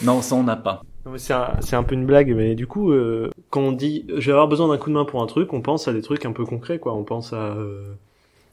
non, 0.04 0.22
ça 0.22 0.36
on 0.36 0.44
n'a 0.44 0.56
pas. 0.56 0.84
C'est 1.17 1.34
un, 1.34 1.56
c'est 1.62 1.76
un 1.76 1.82
peu 1.82 1.96
une 1.96 2.06
blague, 2.06 2.32
mais 2.36 2.54
du 2.54 2.67
coup, 2.67 2.91
euh, 2.91 3.32
quand 3.50 3.62
on 3.62 3.72
dit 3.72 4.06
je 4.08 4.28
vais 4.28 4.34
avoir 4.34 4.48
besoin 4.48 4.67
d'un 4.67 4.78
coup 4.78 4.91
de 4.91 4.94
main 4.94 5.04
pour 5.04 5.24
un 5.24 5.26
truc, 5.26 5.52
on 5.52 5.62
pense 5.62 5.88
à 5.88 5.94
des 5.94 6.04
trucs 6.04 6.28
un 6.28 6.32
peu 6.32 6.46
concrets, 6.46 6.78
quoi. 6.78 6.94
On 6.94 7.04
pense 7.04 7.34
à 7.34 7.56
euh, 7.56 7.96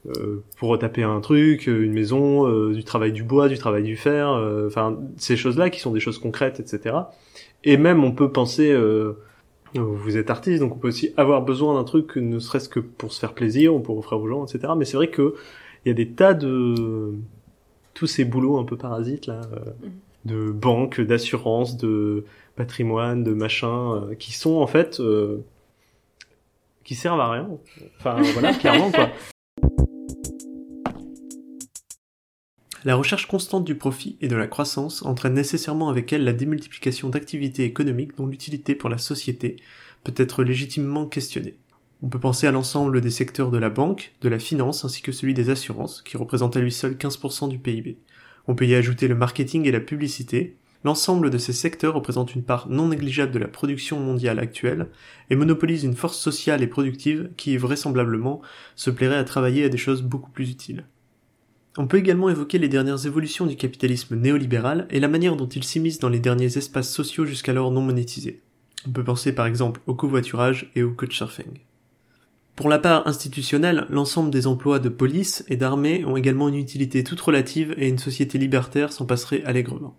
euh, 0.06 0.42
pour 0.56 0.70
retaper 0.70 1.02
un 1.02 1.20
truc, 1.20 1.68
euh, 1.68 1.84
une 1.84 1.92
maison, 1.92 2.48
euh, 2.48 2.72
du 2.72 2.84
travail 2.84 3.12
du 3.12 3.22
bois, 3.22 3.48
du 3.48 3.58
travail 3.58 3.82
du 3.82 3.96
fer, 3.96 4.30
euh, 4.30 4.66
enfin 4.66 4.96
ces 5.18 5.36
choses-là 5.36 5.68
qui 5.68 5.80
sont 5.80 5.92
des 5.92 6.00
choses 6.00 6.18
concrètes, 6.18 6.58
etc. 6.58 6.96
Et 7.64 7.76
même 7.76 8.02
on 8.02 8.12
peut 8.12 8.32
penser, 8.32 8.72
euh, 8.72 9.18
vous 9.74 10.16
êtes 10.16 10.30
artiste, 10.30 10.60
donc 10.60 10.74
on 10.74 10.78
peut 10.78 10.88
aussi 10.88 11.12
avoir 11.16 11.42
besoin 11.42 11.74
d'un 11.74 11.84
truc, 11.84 12.16
ne 12.16 12.38
serait-ce 12.38 12.68
que 12.68 12.80
pour 12.80 13.12
se 13.12 13.20
faire 13.20 13.34
plaisir, 13.34 13.74
ou 13.74 13.80
pour 13.80 13.98
offrir 13.98 14.18
aux 14.18 14.28
gens, 14.28 14.46
etc. 14.46 14.72
Mais 14.76 14.84
c'est 14.84 14.96
vrai 14.96 15.10
que 15.10 15.34
il 15.84 15.88
y 15.88 15.90
a 15.90 15.94
des 15.94 16.08
tas 16.08 16.34
de 16.34 17.14
tous 17.94 18.06
ces 18.06 18.24
boulots 18.24 18.58
un 18.58 18.64
peu 18.64 18.76
parasites 18.76 19.26
là, 19.26 19.40
euh, 19.52 19.72
de 20.24 20.50
banques, 20.50 21.00
d'assurance, 21.00 21.76
de 21.76 22.24
patrimoine, 22.56 23.24
de 23.24 23.32
machin, 23.32 23.94
euh, 23.94 24.14
qui 24.14 24.32
sont 24.32 24.56
en 24.56 24.66
fait 24.66 25.00
euh, 25.00 25.38
qui 26.84 26.94
servent 26.94 27.20
à 27.20 27.30
rien. 27.30 27.48
Enfin 27.98 28.20
voilà, 28.34 28.54
clairement 28.54 28.90
quoi. 28.90 29.08
La 32.84 32.94
recherche 32.94 33.26
constante 33.26 33.64
du 33.64 33.74
profit 33.74 34.16
et 34.20 34.28
de 34.28 34.36
la 34.36 34.46
croissance 34.46 35.04
entraîne 35.04 35.34
nécessairement 35.34 35.88
avec 35.88 36.12
elle 36.12 36.22
la 36.22 36.32
démultiplication 36.32 37.08
d'activités 37.08 37.64
économiques 37.64 38.16
dont 38.16 38.26
l'utilité 38.26 38.76
pour 38.76 38.88
la 38.88 38.98
société 38.98 39.56
peut 40.04 40.14
être 40.16 40.44
légitimement 40.44 41.06
questionnée. 41.06 41.56
On 42.04 42.08
peut 42.08 42.20
penser 42.20 42.46
à 42.46 42.52
l'ensemble 42.52 43.00
des 43.00 43.10
secteurs 43.10 43.50
de 43.50 43.58
la 43.58 43.68
banque, 43.68 44.14
de 44.20 44.28
la 44.28 44.38
finance 44.38 44.84
ainsi 44.84 45.02
que 45.02 45.10
celui 45.10 45.34
des 45.34 45.50
assurances, 45.50 46.02
qui 46.02 46.16
représente 46.16 46.56
à 46.56 46.60
lui 46.60 46.70
seul 46.70 46.94
15% 46.94 47.48
du 47.48 47.58
PIB. 47.58 47.98
On 48.46 48.54
peut 48.54 48.66
y 48.66 48.76
ajouter 48.76 49.08
le 49.08 49.16
marketing 49.16 49.66
et 49.66 49.72
la 49.72 49.80
publicité. 49.80 50.56
L'ensemble 50.84 51.30
de 51.30 51.38
ces 51.38 51.52
secteurs 51.52 51.94
représente 51.94 52.36
une 52.36 52.44
part 52.44 52.68
non 52.68 52.86
négligeable 52.86 53.32
de 53.32 53.40
la 53.40 53.48
production 53.48 53.98
mondiale 53.98 54.38
actuelle 54.38 54.86
et 55.30 55.34
monopolise 55.34 55.82
une 55.82 55.96
force 55.96 56.18
sociale 56.18 56.62
et 56.62 56.68
productive 56.68 57.30
qui, 57.36 57.56
vraisemblablement, 57.56 58.40
se 58.76 58.90
plairait 58.90 59.16
à 59.16 59.24
travailler 59.24 59.64
à 59.64 59.68
des 59.68 59.76
choses 59.76 60.02
beaucoup 60.02 60.30
plus 60.30 60.48
utiles. 60.48 60.84
On 61.80 61.86
peut 61.86 61.98
également 61.98 62.28
évoquer 62.28 62.58
les 62.58 62.68
dernières 62.68 63.06
évolutions 63.06 63.46
du 63.46 63.54
capitalisme 63.54 64.16
néolibéral 64.16 64.88
et 64.90 64.98
la 64.98 65.06
manière 65.06 65.36
dont 65.36 65.46
il 65.46 65.62
s'immisce 65.62 66.00
dans 66.00 66.08
les 66.08 66.18
derniers 66.18 66.58
espaces 66.58 66.92
sociaux 66.92 67.24
jusqu'alors 67.24 67.70
non 67.70 67.82
monétisés. 67.82 68.42
On 68.88 68.90
peut 68.90 69.04
penser 69.04 69.32
par 69.32 69.46
exemple 69.46 69.80
au 69.86 69.94
covoiturage 69.94 70.72
et 70.74 70.82
au 70.82 70.90
couchsurfing. 70.90 71.60
Pour 72.56 72.68
la 72.68 72.80
part 72.80 73.06
institutionnelle, 73.06 73.86
l'ensemble 73.90 74.30
des 74.30 74.48
emplois 74.48 74.80
de 74.80 74.88
police 74.88 75.44
et 75.46 75.56
d'armée 75.56 76.04
ont 76.04 76.16
également 76.16 76.48
une 76.48 76.56
utilité 76.56 77.04
toute 77.04 77.20
relative 77.20 77.72
et 77.78 77.88
une 77.88 77.98
société 77.98 78.38
libertaire 78.38 78.92
s'en 78.92 79.06
passerait 79.06 79.44
allègrement. 79.44 79.96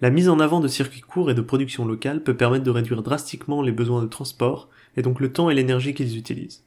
La 0.00 0.10
mise 0.10 0.28
en 0.28 0.40
avant 0.40 0.58
de 0.58 0.66
circuits 0.66 1.00
courts 1.00 1.30
et 1.30 1.34
de 1.34 1.42
production 1.42 1.84
locale 1.84 2.24
peut 2.24 2.36
permettre 2.36 2.64
de 2.64 2.70
réduire 2.70 3.04
drastiquement 3.04 3.62
les 3.62 3.70
besoins 3.70 4.02
de 4.02 4.08
transport 4.08 4.68
et 4.96 5.02
donc 5.02 5.20
le 5.20 5.32
temps 5.32 5.48
et 5.48 5.54
l'énergie 5.54 5.94
qu'ils 5.94 6.18
utilisent. 6.18 6.64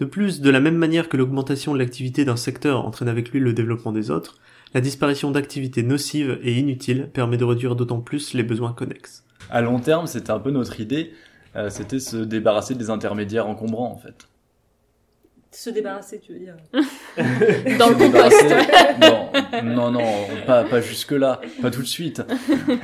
De 0.00 0.04
plus, 0.06 0.40
de 0.40 0.50
la 0.50 0.60
même 0.60 0.76
manière 0.76 1.08
que 1.08 1.16
l'augmentation 1.16 1.72
de 1.74 1.78
l'activité 1.78 2.24
d'un 2.24 2.36
secteur 2.36 2.84
entraîne 2.86 3.08
avec 3.08 3.30
lui 3.30 3.38
le 3.38 3.52
développement 3.52 3.92
des 3.92 4.10
autres, 4.10 4.38
la 4.74 4.80
disparition 4.80 5.30
d'activités 5.30 5.82
nocives 5.82 6.38
et 6.42 6.54
inutiles 6.58 7.08
permet 7.12 7.36
de 7.36 7.44
réduire 7.44 7.76
d'autant 7.76 8.00
plus 8.00 8.34
les 8.34 8.42
besoins 8.42 8.72
connexes. 8.72 9.24
À 9.50 9.60
long 9.60 9.78
terme, 9.78 10.06
c'était 10.06 10.30
un 10.30 10.38
peu 10.38 10.50
notre 10.50 10.80
idée, 10.80 11.12
euh, 11.56 11.68
c'était 11.70 11.98
se 12.00 12.16
débarrasser 12.16 12.74
des 12.74 12.88
intermédiaires 12.90 13.46
encombrants 13.46 13.92
en 13.92 13.98
fait. 13.98 14.26
Se 15.52 15.68
débarrasser, 15.68 16.20
tu 16.20 16.32
veux 16.32 16.38
dire. 16.38 16.54
Dans 16.72 17.88
le 17.88 17.94
Se 17.94 17.98
compost. 17.98 18.44
débarrasser- 18.44 19.64
non, 19.64 19.90
non, 19.90 19.90
non, 19.90 20.06
pas, 20.46 20.62
pas 20.64 20.80
jusque 20.80 21.10
là, 21.12 21.40
pas 21.60 21.70
tout 21.72 21.82
de 21.82 21.86
suite. 21.88 22.22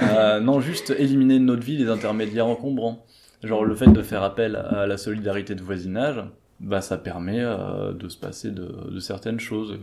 Euh, 0.02 0.40
non, 0.40 0.60
juste 0.60 0.92
éliminer 0.98 1.38
de 1.38 1.44
notre 1.44 1.62
vie 1.62 1.76
les 1.76 1.88
intermédiaires 1.88 2.48
encombrants. 2.48 3.06
Genre 3.44 3.64
le 3.64 3.74
fait 3.76 3.86
de 3.86 4.02
faire 4.02 4.22
appel 4.24 4.56
à 4.56 4.86
la 4.88 4.96
solidarité 4.96 5.54
de 5.54 5.62
voisinage, 5.62 6.20
bah 6.60 6.80
ça 6.80 6.98
permet 6.98 7.40
euh, 7.42 7.92
de 7.92 8.08
se 8.08 8.18
passer 8.18 8.50
de, 8.50 8.90
de 8.90 8.98
certaines 9.00 9.40
choses. 9.40 9.78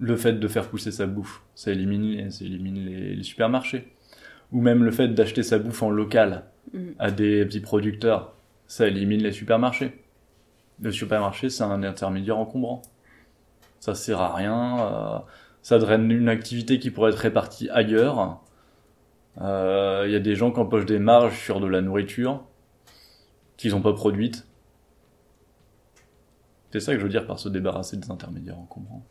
Le 0.00 0.16
fait 0.16 0.34
de 0.34 0.48
faire 0.48 0.68
pousser 0.68 0.92
sa 0.92 1.06
bouffe, 1.06 1.42
ça 1.54 1.70
élimine, 1.72 2.02
les- 2.02 2.30
ça 2.30 2.44
élimine 2.44 2.84
les, 2.84 3.14
les 3.16 3.22
supermarchés. 3.22 3.92
Ou 4.52 4.60
même 4.60 4.84
le 4.84 4.90
fait 4.90 5.08
d'acheter 5.08 5.42
sa 5.42 5.58
bouffe 5.58 5.82
en 5.82 5.90
local 5.90 6.44
Mm. 6.74 6.78
à 6.98 7.10
des 7.10 7.46
petits 7.46 7.60
producteurs, 7.60 8.34
ça 8.66 8.86
élimine 8.86 9.22
les 9.22 9.32
supermarchés. 9.32 10.04
Le 10.82 10.92
supermarché, 10.92 11.48
c'est 11.50 11.62
un 11.64 11.82
intermédiaire 11.82 12.36
encombrant. 12.38 12.82
Ça 13.80 13.94
sert 13.94 14.20
à 14.20 14.34
rien. 14.34 14.80
euh, 14.80 15.18
ça 15.62 15.78
draine 15.78 16.10
une 16.10 16.28
activité 16.28 16.78
qui 16.78 16.90
pourrait 16.90 17.10
être 17.12 17.18
répartie 17.18 17.68
ailleurs. 17.70 18.40
Euh, 19.40 20.04
Il 20.06 20.12
y 20.12 20.16
a 20.16 20.20
des 20.20 20.34
gens 20.34 20.50
qui 20.52 20.58
empochent 20.60 20.86
des 20.86 20.98
marges 20.98 21.38
sur 21.38 21.60
de 21.60 21.66
la 21.66 21.80
nourriture 21.80 22.44
qu'ils 23.56 23.72
n'ont 23.72 23.82
pas 23.82 23.92
produite. 23.92 24.46
C'est 26.72 26.80
ça 26.80 26.92
que 26.92 26.98
je 26.98 27.04
veux 27.04 27.10
dire 27.10 27.26
par 27.26 27.38
se 27.38 27.48
débarrasser 27.48 27.96
des 27.96 28.10
intermédiaires 28.10 28.58
encombrants. 28.58 29.04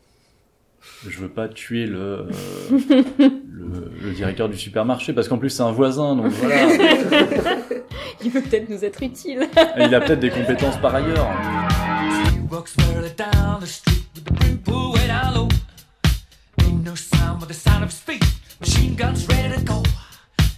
Je 1.06 1.18
veux 1.18 1.28
pas 1.28 1.48
tuer 1.48 1.86
le, 1.86 1.98
euh, 1.98 2.30
le, 3.50 3.90
le 4.00 4.12
directeur 4.12 4.48
du 4.48 4.56
supermarché 4.56 5.12
parce 5.12 5.26
qu'en 5.28 5.38
plus 5.38 5.50
c'est 5.50 5.64
un 5.64 5.72
voisin 5.72 6.14
donc 6.14 6.28
voilà. 6.32 6.68
Il 8.24 8.30
peut 8.30 8.42
peut-être 8.42 8.68
nous 8.68 8.84
être 8.84 9.02
utile. 9.02 9.48
Et 9.76 9.84
il 9.84 9.94
a 9.94 10.00
peut-être 10.00 10.20
des 10.20 10.30
compétences 10.30 10.76
par 10.80 10.94
ailleurs. 10.94 11.28
Machine 18.60 18.96
guns 18.96 19.24
ready 19.28 19.54
to 19.54 19.60
go. 19.62 19.82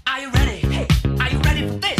Are 0.07 0.21
you 0.21 0.31
ready? 0.31 0.61
Hey, 0.73 0.87
are 1.21 1.31
you 1.31 1.39
ready 1.41 1.69
for 1.69 1.79
this? 1.81 2.00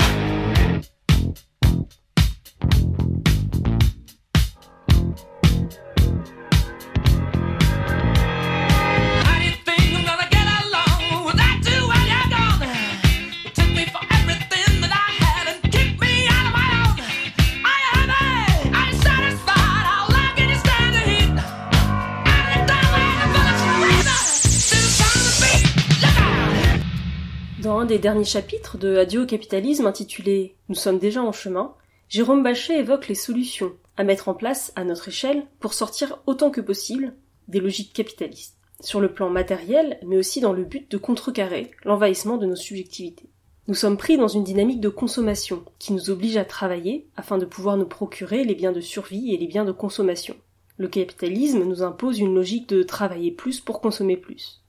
Des 27.85 27.99
derniers 27.99 28.25
chapitres 28.25 28.77
de 28.77 28.97
Adieu 28.97 29.23
au 29.23 29.25
capitalisme 29.25 29.87
intitulé 29.87 30.55
Nous 30.69 30.75
sommes 30.75 30.99
déjà 30.99 31.23
en 31.23 31.31
chemin, 31.31 31.73
Jérôme 32.09 32.43
Bachet 32.43 32.79
évoque 32.79 33.07
les 33.07 33.15
solutions 33.15 33.73
à 33.97 34.03
mettre 34.03 34.29
en 34.29 34.33
place 34.33 34.71
à 34.75 34.83
notre 34.83 35.07
échelle 35.07 35.45
pour 35.59 35.73
sortir 35.73 36.19
autant 36.27 36.51
que 36.51 36.61
possible 36.61 37.15
des 37.47 37.59
logiques 37.59 37.93
capitalistes, 37.93 38.57
sur 38.81 38.99
le 38.99 39.11
plan 39.11 39.29
matériel, 39.29 39.99
mais 40.05 40.17
aussi 40.17 40.41
dans 40.41 40.53
le 40.53 40.63
but 40.63 40.91
de 40.91 40.97
contrecarrer 40.97 41.71
l'envahissement 41.83 42.37
de 42.37 42.45
nos 42.45 42.55
subjectivités. 42.55 43.29
Nous 43.67 43.75
sommes 43.75 43.97
pris 43.97 44.17
dans 44.17 44.27
une 44.27 44.43
dynamique 44.43 44.81
de 44.81 44.89
consommation 44.89 45.63
qui 45.79 45.93
nous 45.93 46.09
oblige 46.09 46.37
à 46.37 46.45
travailler 46.45 47.07
afin 47.15 47.37
de 47.37 47.45
pouvoir 47.45 47.77
nous 47.77 47.87
procurer 47.87 48.43
les 48.43 48.55
biens 48.55 48.73
de 48.73 48.81
survie 48.81 49.33
et 49.33 49.37
les 49.37 49.47
biens 49.47 49.65
de 49.65 49.71
consommation. 49.71 50.35
Le 50.77 50.87
capitalisme 50.87 51.63
nous 51.63 51.83
impose 51.83 52.19
une 52.19 52.35
logique 52.35 52.69
de 52.69 52.83
travailler 52.83 53.31
plus 53.31 53.59
pour 53.59 53.81
consommer 53.81 54.17
plus. 54.17 54.61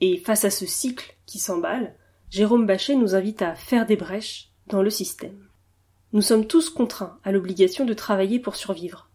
Et 0.00 0.18
face 0.18 0.44
à 0.44 0.50
ce 0.50 0.66
cycle 0.66 1.14
qui 1.26 1.38
s'emballe, 1.38 1.94
Jérôme 2.32 2.64
Bachet 2.64 2.94
nous 2.94 3.14
invite 3.14 3.42
à 3.42 3.54
faire 3.54 3.84
des 3.84 3.96
brèches 3.96 4.48
dans 4.66 4.80
le 4.80 4.88
système. 4.88 5.36
Nous 6.14 6.22
sommes 6.22 6.46
tous 6.46 6.70
contraints 6.70 7.18
à 7.24 7.30
l'obligation 7.30 7.84
de 7.84 7.92
travailler 7.92 8.38
pour 8.38 8.56
survivre. 8.56 9.10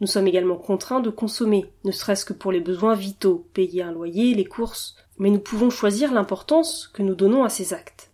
Nous 0.00 0.06
sommes 0.06 0.28
également 0.28 0.54
contraints 0.54 1.00
de 1.00 1.10
consommer, 1.10 1.72
ne 1.82 1.90
serait-ce 1.90 2.24
que 2.24 2.32
pour 2.32 2.52
les 2.52 2.60
besoins 2.60 2.94
vitaux, 2.94 3.44
payer 3.54 3.82
un 3.82 3.90
loyer, 3.90 4.34
les 4.34 4.44
courses, 4.44 4.94
mais 5.18 5.30
nous 5.30 5.40
pouvons 5.40 5.68
choisir 5.68 6.12
l'importance 6.12 6.86
que 6.86 7.02
nous 7.02 7.16
donnons 7.16 7.42
à 7.42 7.48
ces 7.48 7.74
actes. 7.74 8.12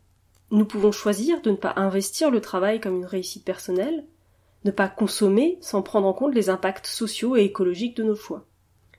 Nous 0.51 0.65
pouvons 0.65 0.91
choisir 0.91 1.43
de 1.43 1.51
ne 1.51 1.57
pas 1.57 1.75
investir 1.77 2.31
le 2.31 2.41
travail 2.41 2.81
comme 2.81 2.97
une 2.97 3.05
réussite 3.05 3.45
personnelle, 3.45 4.07
ne 4.65 4.71
pas 4.71 4.89
consommer 4.89 5.59
sans 5.61 5.83
prendre 5.83 6.07
en 6.07 6.15
compte 6.15 6.35
les 6.35 6.49
impacts 6.49 6.87
sociaux 6.87 7.37
et 7.37 7.43
écologiques 7.43 7.99
de 7.99 8.05
nos 8.05 8.17
choix. 8.17 8.47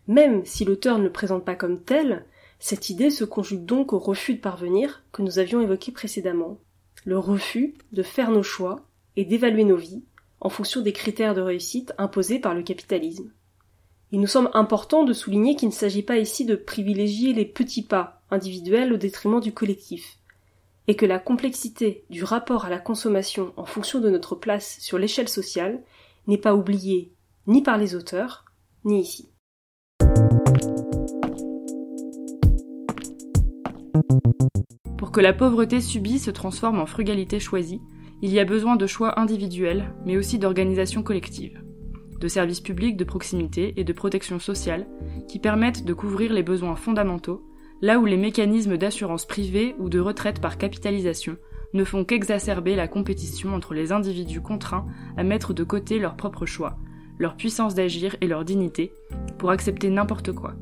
Même 0.08 0.46
si 0.46 0.66
l'auteur 0.66 1.00
ne 1.00 1.06
le 1.06 1.12
présente 1.12 1.46
pas 1.46 1.56
comme 1.56 1.82
tel, 1.82 2.26
cette 2.60 2.90
idée 2.90 3.10
se 3.10 3.24
conjugue 3.24 3.66
donc 3.66 3.94
au 3.94 4.00
refus 4.00 4.36
de 4.36 4.42
parvenir 4.42 5.04
que 5.12 5.22
nous 5.22 5.40
avions 5.40 5.62
évoqué 5.62 5.92
précédemment. 5.92 6.60
Le 7.06 7.18
refus 7.18 7.76
de 7.92 8.04
faire 8.04 8.32
nos 8.32 8.44
choix 8.44 8.82
et 9.16 9.26
d'évaluer 9.26 9.64
nos 9.64 9.78
vies 9.78 10.04
en 10.40 10.50
fonction 10.50 10.82
des 10.82 10.94
critères 10.94 11.36
de 11.36 11.42
réussite 11.42 11.94
imposés 11.98 12.40
par 12.40 12.54
le 12.54 12.64
capitalisme. 12.64 13.32
Il 14.12 14.22
nous 14.22 14.28
semble 14.28 14.50
important 14.54 15.04
de 15.04 15.14
souligner 15.14 15.56
qu'il 15.56 15.70
ne 15.70 15.74
s'agit 15.74 16.04
pas 16.04 16.18
ici 16.18 16.46
de 16.46 16.56
privilégier 16.56 17.34
les 17.34 17.46
petits 17.46 17.84
pas 17.84 18.22
individuels 18.32 18.94
au 18.94 18.98
détriment 18.98 19.42
du 19.42 19.54
collectif, 19.54 20.18
et 20.88 20.96
que 20.96 21.06
la 21.06 21.20
complexité 21.20 22.06
du 22.10 22.24
rapport 22.24 22.66
à 22.66 22.70
la 22.70 22.80
consommation 22.80 23.54
en 23.58 23.66
fonction 23.66 24.00
de 24.00 24.10
notre 24.10 24.36
place 24.36 24.78
sur 24.80 24.98
l'échelle 24.98 25.30
sociale 25.30 25.82
n'est 26.28 26.38
pas 26.38 26.56
oubliée 26.56 27.12
ni 27.48 27.62
par 27.62 27.78
les 27.78 27.96
auteurs, 27.96 28.46
ni 28.86 29.02
ici. 29.02 29.30
Pour 34.98 35.12
que 35.12 35.22
la 35.22 35.34
pauvreté 35.34 35.82
subie 35.82 36.20
se 36.20 36.32
transforme 36.32 36.80
en 36.80 36.86
frugalité 36.86 37.40
choisie, 37.40 37.82
il 38.22 38.32
y 38.32 38.40
a 38.40 38.46
besoin 38.46 38.76
de 38.76 38.88
choix 38.88 39.20
individuels, 39.20 39.94
mais 40.06 40.18
aussi 40.18 40.40
d'organisations 40.40 41.04
collectives, 41.04 41.62
de 42.20 42.28
services 42.28 42.62
publics 42.62 42.98
de 42.98 43.04
proximité 43.04 43.74
et 43.78 43.84
de 43.84 43.94
protection 43.94 44.40
sociale 44.40 44.88
qui 45.28 45.40
permettent 45.40 45.86
de 45.86 45.94
couvrir 45.94 46.34
les 46.34 46.44
besoins 46.44 46.76
fondamentaux, 46.76 47.44
là 47.82 48.00
où 48.00 48.06
les 48.06 48.18
mécanismes 48.18 48.78
d'assurance 48.78 49.26
privée 49.26 49.76
ou 49.78 49.90
de 49.90 50.00
retraite 50.00 50.42
par 50.42 50.58
capitalisation 50.58 51.38
ne 51.74 51.84
font 51.84 52.06
qu'exacerber 52.06 52.76
la 52.76 52.88
compétition 52.88 53.54
entre 53.54 53.74
les 53.74 53.92
individus 53.92 54.42
contraints 54.42 54.88
à 55.16 55.24
mettre 55.24 55.54
de 55.54 55.64
côté 55.64 56.00
leurs 56.00 56.16
propres 56.16 56.46
choix, 56.46 56.78
leur 57.20 57.36
puissance 57.36 57.76
d'agir 57.76 58.16
et 58.22 58.28
leur 58.28 58.46
dignité, 58.46 58.94
pour 59.38 59.52
accepter 59.52 59.90
n'importe 59.90 60.32
quoi. 60.32 60.56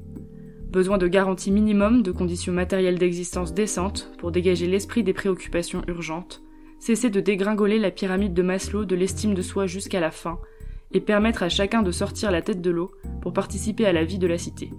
Besoin 0.76 0.98
de 0.98 1.08
garanties 1.08 1.52
minimum 1.52 2.02
de 2.02 2.12
conditions 2.12 2.52
matérielles 2.52 2.98
d'existence 2.98 3.54
décentes 3.54 4.12
pour 4.18 4.34
dégager 4.34 4.68
l'esprit 4.68 5.06
des 5.06 5.14
préoccupations 5.14 5.82
urgentes, 5.88 6.44
cesser 6.80 7.10
de 7.10 7.22
dégringoler 7.22 7.80
la 7.80 7.92
pyramide 7.92 8.34
de 8.34 8.42
Maslow 8.42 8.84
de 8.84 8.94
l'estime 8.94 9.36
de 9.36 9.42
soi 9.42 9.68
jusqu'à 9.68 10.02
la 10.02 10.12
fin, 10.12 10.38
et 10.92 11.00
permettre 11.00 11.44
à 11.44 11.48
chacun 11.48 11.82
de 11.82 11.92
sortir 11.92 12.30
la 12.30 12.42
tête 12.42 12.60
de 12.60 12.72
l'eau 12.72 12.92
pour 13.22 13.32
participer 13.32 13.86
à 13.86 13.94
la 13.94 14.04
vie 14.04 14.20
de 14.20 14.28
la 14.28 14.38
cité. 14.38 14.70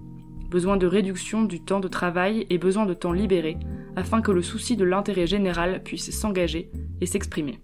Besoin 0.50 0.76
de 0.76 0.86
réduction 0.86 1.44
du 1.44 1.64
temps 1.64 1.80
de 1.80 1.88
travail 1.88 2.46
et 2.50 2.58
besoin 2.58 2.84
de 2.84 2.92
temps 2.92 3.12
libéré, 3.12 3.56
afin 3.96 4.20
que 4.20 4.32
le 4.32 4.42
souci 4.42 4.76
de 4.76 4.84
l'intérêt 4.84 5.26
général 5.26 5.82
puisse 5.82 6.10
s'engager 6.10 6.70
et 7.00 7.06
s'exprimer. 7.06 7.58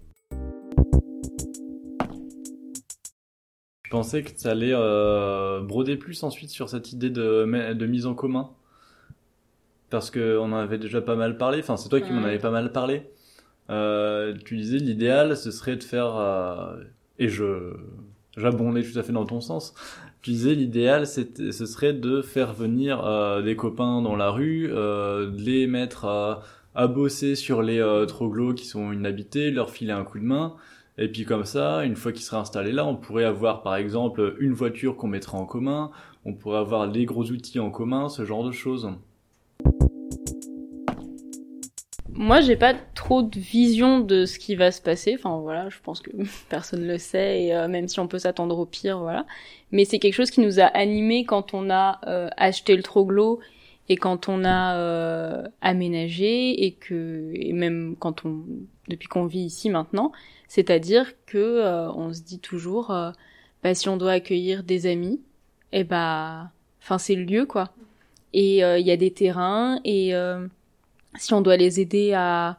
Pensais 3.93 4.23
que 4.23 4.31
ça 4.35 4.51
allait 4.51 4.73
euh, 4.73 5.61
broder 5.61 5.97
plus 5.97 6.23
ensuite 6.23 6.49
sur 6.49 6.67
cette 6.67 6.91
idée 6.91 7.11
de, 7.11 7.73
de 7.73 7.85
mise 7.85 8.07
en 8.07 8.15
commun. 8.15 8.49
Parce 9.91 10.09
qu'on 10.09 10.51
en 10.51 10.57
avait 10.57 10.79
déjà 10.79 11.01
pas 11.01 11.15
mal 11.15 11.37
parlé, 11.37 11.59
enfin 11.59 11.77
c'est 11.77 11.89
toi 11.89 12.01
qui 12.01 12.11
m'en 12.11 12.23
avais 12.23 12.39
pas 12.39 12.49
mal 12.49 12.71
parlé. 12.71 13.03
Euh, 13.69 14.33
tu 14.43 14.57
disais 14.57 14.79
l'idéal 14.79 15.37
ce 15.37 15.51
serait 15.51 15.75
de 15.75 15.83
faire... 15.83 16.17
euh, 16.17 16.75
et 17.19 17.29
je 17.29 17.75
j'abondais 18.35 18.81
tout 18.81 18.97
à 18.97 19.03
fait 19.03 19.13
dans 19.13 19.27
ton 19.27 19.39
sens. 19.39 19.75
Tu 20.23 20.31
disais 20.31 20.55
l'idéal 20.55 21.05
ce 21.05 21.65
serait 21.65 21.93
de 21.93 22.23
faire 22.23 22.53
venir 22.53 23.05
euh, 23.05 23.43
des 23.43 23.55
copains 23.55 24.01
dans 24.01 24.15
la 24.15 24.31
rue, 24.31 24.71
euh, 24.71 25.29
de 25.29 25.41
les 25.41 25.67
mettre 25.67 26.05
à, 26.05 26.41
à 26.73 26.87
bosser 26.87 27.35
sur 27.35 27.61
les 27.61 27.79
euh, 27.79 28.07
troglos 28.07 28.55
qui 28.55 28.65
sont 28.65 28.91
inhabités, 28.91 29.51
leur 29.51 29.69
filer 29.69 29.93
un 29.93 30.03
coup 30.03 30.17
de 30.17 30.25
main. 30.25 30.55
Et 30.97 31.07
puis 31.07 31.25
comme 31.25 31.45
ça, 31.45 31.83
une 31.85 31.95
fois 31.95 32.11
qu'ils 32.11 32.23
seraient 32.23 32.41
installés 32.41 32.71
là, 32.71 32.85
on 32.85 32.95
pourrait 32.95 33.23
avoir 33.23 33.63
par 33.63 33.75
exemple 33.75 34.35
une 34.39 34.53
voiture 34.53 34.95
qu'on 34.95 35.07
mettrait 35.07 35.37
en 35.37 35.45
commun, 35.45 35.89
on 36.23 36.33
pourrait 36.33 36.59
avoir 36.59 36.85
les 36.85 37.05
gros 37.05 37.23
outils 37.23 37.59
en 37.59 37.71
commun, 37.71 38.09
ce 38.09 38.25
genre 38.25 38.43
de 38.43 38.51
choses. 38.51 38.91
Moi, 42.15 42.41
j'ai 42.41 42.55
pas 42.55 42.75
trop 42.93 43.23
de 43.23 43.39
vision 43.39 43.99
de 43.99 44.25
ce 44.25 44.37
qui 44.37 44.55
va 44.55 44.71
se 44.71 44.81
passer. 44.81 45.15
Enfin, 45.17 45.39
voilà, 45.39 45.69
je 45.69 45.77
pense 45.83 45.99
que 45.99 46.11
personne 46.49 46.85
le 46.85 46.99
sait, 46.99 47.45
et 47.45 47.55
euh, 47.55 47.67
même 47.67 47.87
si 47.87 47.99
on 47.99 48.07
peut 48.07 48.19
s'attendre 48.19 48.59
au 48.59 48.67
pire, 48.67 48.99
voilà. 48.99 49.25
Mais 49.71 49.83
c'est 49.83 49.97
quelque 49.97 50.13
chose 50.13 50.29
qui 50.29 50.41
nous 50.41 50.59
a 50.59 50.65
animés 50.65 51.25
quand 51.25 51.55
on 51.55 51.71
a 51.71 51.99
euh, 52.05 52.29
acheté 52.37 52.75
le 52.75 52.83
troglo 52.83 53.39
et 53.89 53.97
quand 53.97 54.29
on 54.29 54.45
a 54.45 54.77
euh, 54.77 55.43
aménagé 55.61 56.65
et 56.65 56.71
que 56.71 57.31
et 57.33 57.53
même 57.53 57.95
quand 57.99 58.25
on 58.25 58.43
depuis 58.87 59.07
qu'on 59.07 59.25
vit 59.25 59.41
ici 59.41 59.69
maintenant, 59.69 60.11
c'est-à-dire 60.47 61.13
que 61.25 61.37
euh, 61.37 61.91
on 61.91 62.13
se 62.13 62.21
dit 62.21 62.39
toujours, 62.39 62.91
euh, 62.91 63.11
bah, 63.63 63.73
si 63.73 63.89
on 63.89 63.97
doit 63.97 64.11
accueillir 64.11 64.63
des 64.63 64.87
amis, 64.87 65.21
et 65.71 65.83
bah, 65.83 66.51
enfin 66.81 66.97
c'est 66.97 67.15
le 67.15 67.23
lieu 67.23 67.45
quoi. 67.45 67.71
Et 68.33 68.63
euh, 68.63 68.79
il 68.79 68.85
y 68.85 68.91
a 68.91 68.97
des 68.97 69.11
terrains 69.11 69.79
et 69.83 70.15
euh, 70.15 70.47
si 71.17 71.33
on 71.33 71.41
doit 71.41 71.57
les 71.57 71.79
aider 71.79 72.13
à, 72.13 72.57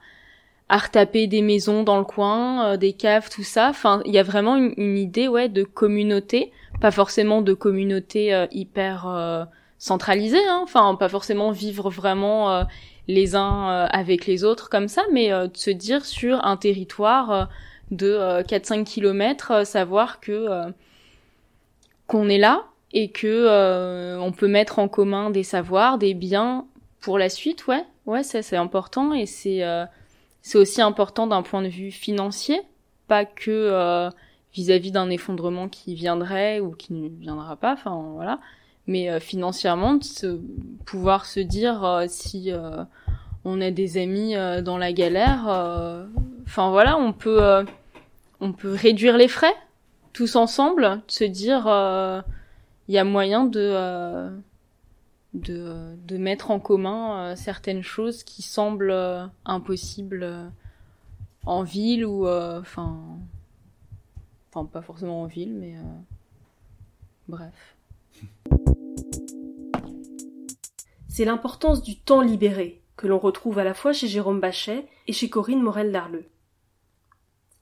à 0.69 0.79
retaper 0.79 1.27
des 1.27 1.43
maisons 1.43 1.83
dans 1.83 1.99
le 1.99 2.05
coin, 2.05 2.77
des 2.77 2.93
caves, 2.93 3.29
tout 3.29 3.43
ça. 3.43 3.71
Enfin, 3.71 4.01
il 4.05 4.13
y 4.13 4.19
a 4.19 4.23
vraiment 4.23 4.57
une, 4.57 4.73
une 4.77 4.97
idée, 4.97 5.27
ouais, 5.27 5.49
de 5.49 5.65
communauté, 5.65 6.53
pas 6.81 6.93
forcément 6.93 7.43
de 7.43 7.55
communauté 7.55 8.47
hyper 8.53 9.49
centralisée, 9.79 10.45
hein. 10.49 10.61
enfin, 10.63 10.95
pas 10.95 11.09
forcément 11.09 11.51
vivre 11.51 11.91
vraiment 11.91 12.51
euh, 12.51 12.65
les 13.09 13.37
uns 13.37 13.71
euh, 13.71 13.87
avec 13.91 14.27
les 14.27 14.45
autres 14.45 14.71
comme 14.71 14.89
ça, 14.89 15.03
mais 15.13 15.33
euh, 15.33 15.47
de 15.47 15.57
se 15.57 15.71
dire 15.71 16.05
sur 16.05 16.45
un 16.45 16.57
territoire 16.57 17.49
de 17.91 18.09
euh, 18.09 18.43
4-5 18.43 18.85
kilomètres, 18.85 19.51
euh, 19.51 19.65
savoir 19.65 20.21
que 20.21 20.49
qu'on 22.07 22.29
est 22.29 22.39
là 22.39 22.65
et 22.93 23.11
que 23.11 24.19
on 24.19 24.33
peut 24.33 24.47
mettre 24.47 24.79
en 24.79 24.89
commun 24.89 25.31
des 25.31 25.43
savoirs, 25.43 25.99
des 25.99 26.15
biens 26.15 26.67
pour 27.01 27.19
la 27.19 27.29
suite, 27.29 27.67
ouais, 27.67 27.85
ouais, 28.07 28.23
ça 28.23 28.43
c'est 28.43 28.57
important 28.57 29.13
et 29.15 29.27
c'est 29.27 29.63
c'est 30.43 30.59
aussi 30.59 30.83
important 30.83 31.27
d'un 31.27 31.43
point 31.43 31.63
de 31.63 31.69
vue 31.69 31.91
financier, 31.91 32.61
pas 33.09 33.25
que 33.25 34.11
vis-à-vis 34.53 34.93
d'un 34.93 35.09
effondrement 35.11 35.69
qui 35.69 35.95
viendrait 35.95 36.61
ou 36.61 36.73
qui 36.73 36.93
ne 36.93 37.09
viendra 37.09 37.57
pas, 37.57 37.73
enfin 37.73 38.13
voilà, 38.15 38.39
mais 38.87 39.11
euh, 39.11 39.21
financièrement 39.21 39.99
pouvoir 40.85 41.27
se 41.27 41.41
dire 41.41 41.85
euh, 41.85 42.07
si 42.09 42.53
euh, 42.53 42.85
on 43.45 43.61
a 43.61 43.71
des 43.71 43.99
amis 43.99 44.35
dans 44.63 44.79
la 44.79 44.93
galère, 44.93 45.43
enfin 46.47 46.71
voilà, 46.71 46.97
on 46.97 47.13
peut 47.13 47.67
on 48.41 48.53
peut 48.53 48.73
réduire 48.73 49.19
les 49.19 49.29
frais 49.29 49.55
tous 50.15 50.37
ensemble, 50.37 51.03
se 51.09 51.25
dire 51.25 51.65
il 52.89 52.95
y 52.95 52.99
a 52.99 53.05
moyen 53.05 53.45
de 53.45 54.33
de, 55.35 55.97
de 56.07 56.17
mettre 56.17 56.51
en 56.51 56.61
commun 56.61 57.19
euh, 57.19 57.37
certaines 57.37 57.83
choses 57.83 58.23
qui 58.23 58.43
semblent 58.43 59.31
impossibles 59.45 60.23
euh, 60.23 60.49
en 61.45 61.63
ville 61.63 62.07
ou 62.07 62.27
enfin 62.27 62.99
enfin 64.49 64.65
pas 64.65 64.81
forcément 64.81 65.23
en 65.23 65.27
ville 65.27 65.53
mais 65.53 65.75
bref 67.29 67.77
C'est 71.17 71.25
l'importance 71.25 71.81
du 71.81 71.97
temps 71.97 72.23
libéré 72.23 72.83
que 72.97 73.07
l'on 73.07 73.21
retrouve 73.21 73.61
à 73.61 73.63
la 73.63 73.73
fois 73.73 73.93
chez 73.93 74.09
Jérôme 74.09 74.41
Bachet 74.41 74.89
et 75.07 75.13
chez 75.13 75.31
Corinne 75.31 75.63
Morel-Darleux. 75.63 76.29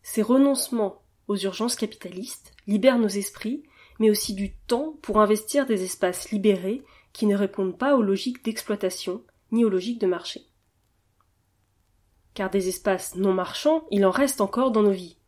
Ces 0.00 0.22
renoncements 0.22 1.02
aux 1.28 1.36
urgences 1.36 1.76
capitalistes 1.76 2.54
libèrent 2.66 2.98
nos 2.98 3.08
esprits, 3.08 3.62
mais 3.98 4.08
aussi 4.08 4.32
du 4.32 4.54
temps 4.56 4.94
pour 5.02 5.20
investir 5.20 5.66
des 5.66 5.84
espaces 5.84 6.30
libérés 6.30 6.82
qui 7.12 7.26
ne 7.26 7.36
répondent 7.36 7.76
pas 7.76 7.94
aux 7.94 8.00
logiques 8.00 8.42
d'exploitation 8.42 9.22
ni 9.50 9.66
aux 9.66 9.68
logiques 9.68 10.00
de 10.00 10.06
marché. 10.06 10.46
Car 12.32 12.48
des 12.48 12.68
espaces 12.68 13.16
non 13.16 13.34
marchands, 13.34 13.84
il 13.90 14.06
en 14.06 14.10
reste 14.10 14.40
encore 14.40 14.70
dans 14.70 14.82
nos 14.82 14.92
vies. 14.92 15.18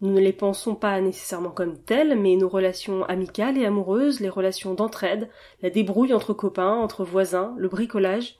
Nous 0.00 0.10
ne 0.10 0.20
les 0.20 0.32
pensons 0.32 0.74
pas 0.74 1.00
nécessairement 1.00 1.50
comme 1.50 1.78
tels, 1.78 2.18
mais 2.18 2.36
nos 2.36 2.48
relations 2.48 3.04
amicales 3.04 3.58
et 3.58 3.66
amoureuses, 3.66 4.20
les 4.20 4.30
relations 4.30 4.74
d'entraide, 4.74 5.28
la 5.60 5.70
débrouille 5.70 6.14
entre 6.14 6.32
copains, 6.32 6.74
entre 6.74 7.04
voisins, 7.04 7.54
le 7.58 7.68
bricolage, 7.68 8.36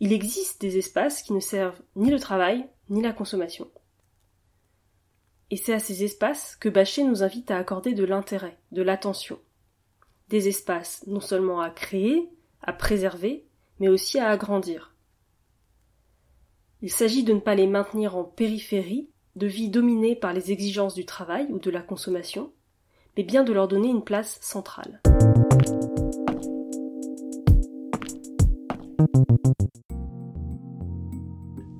il 0.00 0.14
existe 0.14 0.62
des 0.62 0.78
espaces 0.78 1.22
qui 1.22 1.34
ne 1.34 1.40
servent 1.40 1.80
ni 1.94 2.10
le 2.10 2.18
travail, 2.18 2.66
ni 2.88 3.02
la 3.02 3.12
consommation. 3.12 3.70
Et 5.50 5.56
c'est 5.56 5.74
à 5.74 5.78
ces 5.78 6.04
espaces 6.04 6.56
que 6.56 6.68
Bachet 6.68 7.04
nous 7.04 7.22
invite 7.22 7.50
à 7.50 7.58
accorder 7.58 7.92
de 7.92 8.04
l'intérêt, 8.04 8.58
de 8.72 8.82
l'attention. 8.82 9.38
Des 10.28 10.48
espaces 10.48 11.04
non 11.06 11.20
seulement 11.20 11.60
à 11.60 11.70
créer, 11.70 12.30
à 12.62 12.72
préserver, 12.72 13.46
mais 13.78 13.88
aussi 13.88 14.18
à 14.18 14.30
agrandir. 14.30 14.94
Il 16.82 16.90
s'agit 16.90 17.24
de 17.24 17.34
ne 17.34 17.40
pas 17.40 17.54
les 17.54 17.66
maintenir 17.66 18.16
en 18.16 18.24
périphérie, 18.24 19.09
de 19.36 19.46
vie 19.46 19.70
dominée 19.70 20.16
par 20.16 20.32
les 20.32 20.52
exigences 20.52 20.94
du 20.94 21.04
travail 21.04 21.46
ou 21.50 21.58
de 21.58 21.70
la 21.70 21.82
consommation, 21.82 22.52
mais 23.16 23.22
bien 23.22 23.44
de 23.44 23.52
leur 23.52 23.68
donner 23.68 23.88
une 23.88 24.04
place 24.04 24.38
centrale. 24.40 25.00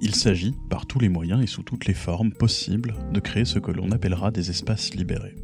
Il 0.02 0.14
s'agit, 0.14 0.54
par 0.68 0.86
tous 0.86 0.98
les 0.98 1.08
moyens 1.08 1.42
et 1.42 1.46
sous 1.46 1.62
toutes 1.62 1.86
les 1.86 1.94
formes 1.94 2.32
possibles, 2.32 2.94
de 3.12 3.20
créer 3.20 3.44
ce 3.44 3.58
que 3.58 3.70
l'on 3.70 3.90
appellera 3.90 4.30
des 4.30 4.50
espaces 4.50 4.94
libérés. 4.94 5.36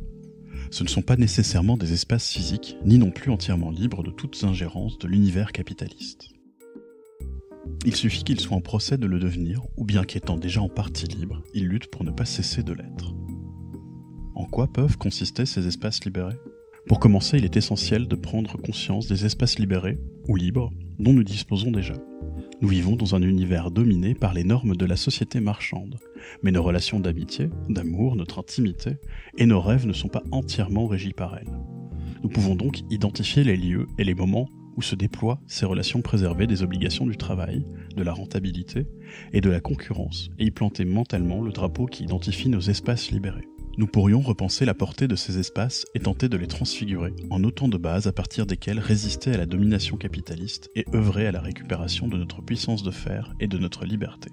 Ce 0.70 0.82
ne 0.82 0.88
sont 0.88 1.02
pas 1.02 1.16
nécessairement 1.16 1.76
des 1.76 1.92
espaces 1.92 2.30
physiques, 2.30 2.76
ni 2.84 2.98
non 2.98 3.10
plus 3.10 3.30
entièrement 3.30 3.70
libres 3.70 4.02
de 4.02 4.10
toutes 4.10 4.42
ingérences 4.44 4.98
de 4.98 5.06
l'univers 5.06 5.52
capitaliste. 5.52 6.35
Il 7.84 7.94
suffit 7.94 8.24
qu'ils 8.24 8.40
soient 8.40 8.56
en 8.56 8.60
procès 8.60 8.98
de 8.98 9.06
le 9.06 9.18
devenir, 9.18 9.62
ou 9.76 9.84
bien 9.84 10.04
qu'étant 10.04 10.36
déjà 10.36 10.62
en 10.62 10.68
partie 10.68 11.06
libres, 11.06 11.42
ils 11.54 11.66
luttent 11.66 11.90
pour 11.90 12.04
ne 12.04 12.10
pas 12.10 12.24
cesser 12.24 12.62
de 12.62 12.72
l'être. 12.72 13.14
En 14.34 14.44
quoi 14.44 14.66
peuvent 14.66 14.98
consister 14.98 15.46
ces 15.46 15.66
espaces 15.66 16.04
libérés? 16.04 16.36
Pour 16.88 17.00
commencer, 17.00 17.38
il 17.38 17.44
est 17.44 17.56
essentiel 17.56 18.06
de 18.06 18.16
prendre 18.16 18.56
conscience 18.58 19.08
des 19.08 19.24
espaces 19.24 19.58
libérés, 19.58 19.98
ou 20.28 20.36
libres, 20.36 20.70
dont 20.98 21.12
nous 21.12 21.24
disposons 21.24 21.70
déjà. 21.70 21.94
Nous 22.60 22.68
vivons 22.68 22.96
dans 22.96 23.14
un 23.14 23.22
univers 23.22 23.70
dominé 23.70 24.14
par 24.14 24.32
les 24.32 24.44
normes 24.44 24.76
de 24.76 24.86
la 24.86 24.96
société 24.96 25.40
marchande, 25.40 25.98
mais 26.42 26.52
nos 26.52 26.62
relations 26.62 27.00
d'amitié, 27.00 27.50
d'amour, 27.68 28.16
notre 28.16 28.38
intimité 28.38 28.92
et 29.36 29.46
nos 29.46 29.60
rêves 29.60 29.86
ne 29.86 29.92
sont 29.92 30.08
pas 30.08 30.22
entièrement 30.30 30.86
régis 30.86 31.12
par 31.12 31.36
elles. 31.36 31.52
Nous 32.22 32.28
pouvons 32.28 32.54
donc 32.54 32.80
identifier 32.90 33.44
les 33.44 33.56
lieux 33.56 33.86
et 33.98 34.04
les 34.04 34.14
moments 34.14 34.48
où 34.76 34.82
se 34.82 34.94
déploient 34.94 35.40
ces 35.46 35.66
relations 35.66 36.02
préservées 36.02 36.46
des 36.46 36.62
obligations 36.62 37.06
du 37.06 37.16
travail, 37.16 37.64
de 37.96 38.02
la 38.02 38.12
rentabilité 38.12 38.86
et 39.32 39.40
de 39.40 39.50
la 39.50 39.60
concurrence, 39.60 40.30
et 40.38 40.44
y 40.44 40.50
planter 40.50 40.84
mentalement 40.84 41.40
le 41.42 41.52
drapeau 41.52 41.86
qui 41.86 42.04
identifie 42.04 42.48
nos 42.48 42.60
espaces 42.60 43.10
libérés. 43.10 43.48
Nous 43.78 43.86
pourrions 43.86 44.20
repenser 44.20 44.64
la 44.64 44.72
portée 44.72 45.06
de 45.06 45.16
ces 45.16 45.38
espaces 45.38 45.84
et 45.94 46.00
tenter 46.00 46.30
de 46.30 46.38
les 46.38 46.46
transfigurer 46.46 47.12
en 47.28 47.44
autant 47.44 47.68
de 47.68 47.76
bases 47.76 48.06
à 48.06 48.12
partir 48.12 48.46
desquelles 48.46 48.78
résister 48.78 49.32
à 49.32 49.36
la 49.36 49.44
domination 49.44 49.98
capitaliste 49.98 50.70
et 50.74 50.86
œuvrer 50.94 51.26
à 51.26 51.32
la 51.32 51.42
récupération 51.42 52.08
de 52.08 52.16
notre 52.16 52.40
puissance 52.40 52.82
de 52.82 52.90
fer 52.90 53.34
et 53.38 53.48
de 53.48 53.58
notre 53.58 53.84
liberté. 53.84 54.30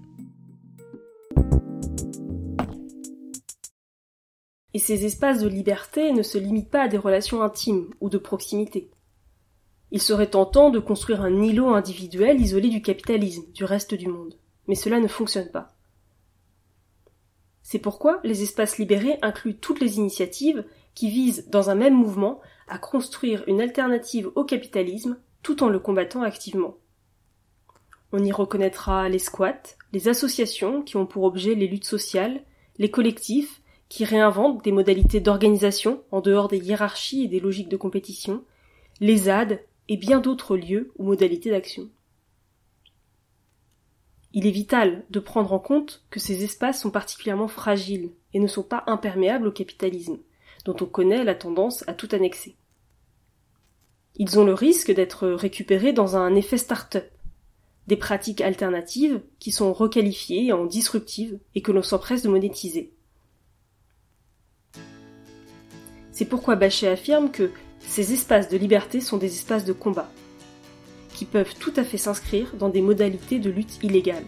Et 4.74 4.80
ces 4.80 5.06
espaces 5.06 5.42
de 5.42 5.48
liberté 5.48 6.14
ne 6.14 6.24
se 6.24 6.38
limitent 6.38 6.72
pas 6.72 6.84
à 6.84 6.88
des 6.88 6.98
relations 6.98 7.44
intimes 7.44 7.90
ou 8.00 8.10
de 8.10 8.18
proximité. 8.18 8.90
Il 9.94 10.02
serait 10.02 10.32
tentant 10.32 10.72
de 10.72 10.80
construire 10.80 11.22
un 11.22 11.40
îlot 11.40 11.70
individuel 11.70 12.42
isolé 12.42 12.70
du 12.70 12.82
capitalisme, 12.82 13.46
du 13.54 13.64
reste 13.64 13.94
du 13.94 14.08
monde. 14.08 14.34
Mais 14.68 14.74
cela 14.74 15.00
ne 15.00 15.08
fonctionne 15.08 15.52
pas. 15.52 15.76
C'est 17.62 17.78
pourquoi 17.78 18.20
les 18.24 18.42
espaces 18.42 18.80
libérés 18.80 19.20
incluent 19.22 19.56
toutes 19.56 19.80
les 19.80 19.98
initiatives 19.98 20.66
qui 20.96 21.12
visent, 21.12 21.48
dans 21.52 21.70
un 21.70 21.76
même 21.76 21.94
mouvement, 21.94 22.42
à 22.68 22.80
construire 22.80 23.44
une 23.46 23.62
alternative 23.62 24.32
au 24.34 24.44
capitalisme 24.44 25.20
tout 25.44 25.64
en 25.64 25.70
le 25.70 25.78
combattant 25.78 26.24
activement. 26.24 26.78
On 28.12 28.24
y 28.24 28.32
reconnaîtra 28.32 29.10
les 29.10 29.20
squats, 29.20 29.76
les 29.92 30.08
associations 30.08 30.82
qui 30.82 30.98
ont 30.98 31.06
pour 31.06 31.24
objet 31.24 31.54
les 31.54 31.68
luttes 31.68 31.86
sociales, 31.86 32.42
les 32.80 32.90
collectifs 32.90 33.62
qui 33.90 34.06
réinventent 34.06 34.64
des 34.64 34.72
modalités 34.72 35.20
d'organisation 35.20 36.02
en 36.10 36.22
dehors 36.22 36.48
des 36.48 36.58
hiérarchies 36.58 37.26
et 37.26 37.28
des 37.28 37.40
logiques 37.40 37.70
de 37.70 37.78
compétition, 37.78 38.44
les 39.00 39.18
ZAD 39.18 39.60
et 39.90 39.98
bien 39.98 40.20
d'autres 40.20 40.58
lieux 40.58 40.92
ou 40.98 41.04
modalités 41.04 41.50
d'action. 41.50 41.90
Il 44.34 44.48
est 44.48 44.52
vital 44.52 45.06
de 45.12 45.20
prendre 45.20 45.54
en 45.54 45.60
compte 45.60 46.04
que 46.10 46.20
ces 46.20 46.44
espaces 46.44 46.82
sont 46.82 46.90
particulièrement 46.90 47.48
fragiles 47.48 48.12
et 48.34 48.40
ne 48.40 48.48
sont 48.48 48.64
pas 48.64 48.84
imperméables 48.88 49.48
au 49.48 49.52
capitalisme, 49.52 50.18
dont 50.66 50.76
on 50.82 50.86
connaît 50.86 51.24
la 51.24 51.36
tendance 51.36 51.88
à 51.88 51.94
tout 51.94 52.10
annexer. 52.12 52.56
Ils 54.16 54.40
ont 54.40 54.46
le 54.46 54.54
risque 54.54 54.92
d'être 54.92 55.28
récupérés 55.28 55.94
dans 55.94 56.16
un 56.16 56.34
effet 56.36 56.58
start-up, 56.58 57.10
des 57.88 57.98
pratiques 57.98 58.42
alternatives 58.42 59.22
qui 59.40 59.52
sont 59.52 59.74
requalifiées 59.74 60.52
en 60.52 60.66
disruptives 60.66 61.40
et 61.54 61.62
que 61.62 61.72
l'on 61.72 61.84
s'empresse 61.84 62.24
de 62.24 62.30
monétiser. 62.30 62.92
C'est 66.12 66.26
pourquoi 66.26 66.56
Bachet 66.56 66.88
affirme 66.88 67.32
que 67.32 67.52
ces 67.88 68.14
espaces 68.14 68.50
de 68.50 68.58
liberté 68.58 69.02
sont 69.02 69.18
des 69.18 69.34
espaces 69.34 69.66
de 69.66 69.74
combat, 69.74 70.10
qui 71.14 71.26
peuvent 71.26 71.56
tout 71.60 71.74
à 71.76 71.84
fait 71.84 71.98
s'inscrire 71.98 72.56
dans 72.56 72.70
des 72.70 72.82
modalités 72.82 73.40
de 73.40 73.50
lutte 73.50 73.84
illégale. 73.84 74.26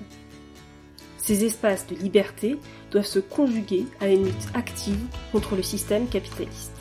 Ces 1.18 1.44
espaces 1.44 1.88
de 1.88 1.96
liberté 1.96 2.58
doivent 2.92 3.06
se 3.06 3.20
conjuguer 3.20 3.86
à 4.00 4.08
une 4.08 4.26
lutte 4.26 4.48
active 4.54 5.02
contre 5.32 5.56
le 5.56 5.64
système 5.64 6.08
capitaliste. 6.08 6.72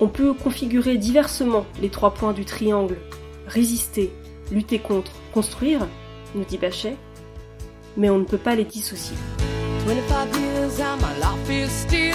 On 0.00 0.06
peut 0.06 0.32
configurer 0.32 0.96
diversement 0.96 1.66
les 1.82 1.90
trois 1.90 2.14
points 2.14 2.32
du 2.32 2.44
triangle 2.44 2.96
résister, 3.48 4.12
lutter 4.52 4.78
contre, 4.78 5.12
construire, 5.32 5.88
nous 6.34 6.44
dit 6.44 6.58
Bachet, 6.58 6.96
mais 7.96 8.10
on 8.10 8.18
ne 8.18 8.24
peut 8.24 8.38
pas 8.38 8.54
les 8.54 8.64
dissocier. 8.64 9.16
25 9.86 10.36
years 10.36 10.80
and 10.80 10.98
my 10.98 11.18
life 11.18 11.50
is 11.50 11.70
still 11.70 12.14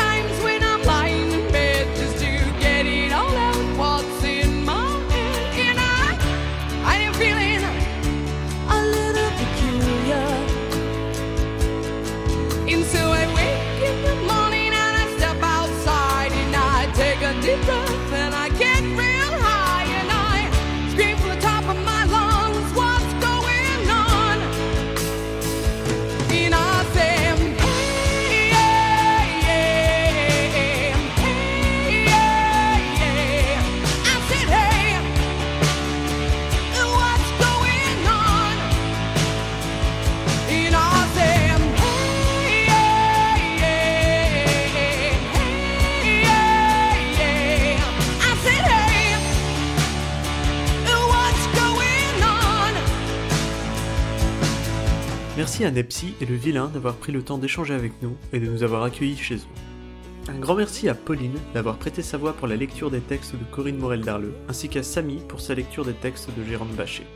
Nepsi 55.71 56.13
et 56.21 56.25
le 56.25 56.35
vilain 56.35 56.67
d'avoir 56.67 56.95
pris 56.95 57.11
le 57.11 57.23
temps 57.23 57.37
d'échanger 57.37 57.73
avec 57.73 57.93
nous 58.01 58.15
et 58.33 58.39
de 58.39 58.47
nous 58.47 58.63
avoir 58.63 58.83
accueillis 58.83 59.17
chez 59.17 59.35
eux. 59.35 60.29
Un 60.29 60.37
grand 60.37 60.55
merci 60.55 60.87
à 60.87 60.93
Pauline 60.93 61.37
d'avoir 61.53 61.77
prêté 61.77 62.01
sa 62.01 62.17
voix 62.17 62.33
pour 62.33 62.47
la 62.47 62.55
lecture 62.55 62.91
des 62.91 63.01
textes 63.01 63.33
de 63.33 63.43
Corinne 63.51 63.77
Morel-Darleux, 63.77 64.35
ainsi 64.47 64.69
qu'à 64.69 64.83
Samy 64.83 65.17
pour 65.27 65.41
sa 65.41 65.55
lecture 65.55 65.83
des 65.83 65.93
textes 65.93 66.29
de 66.37 66.43
Jérôme 66.43 66.73
Bachet. 66.77 67.07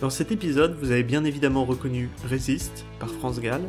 Dans 0.00 0.10
cet 0.10 0.30
épisode, 0.30 0.76
vous 0.78 0.90
avez 0.90 1.02
bien 1.02 1.24
évidemment 1.24 1.64
reconnu 1.64 2.10
Resist 2.30 2.84
par 3.00 3.08
France 3.08 3.40
Gall, 3.40 3.62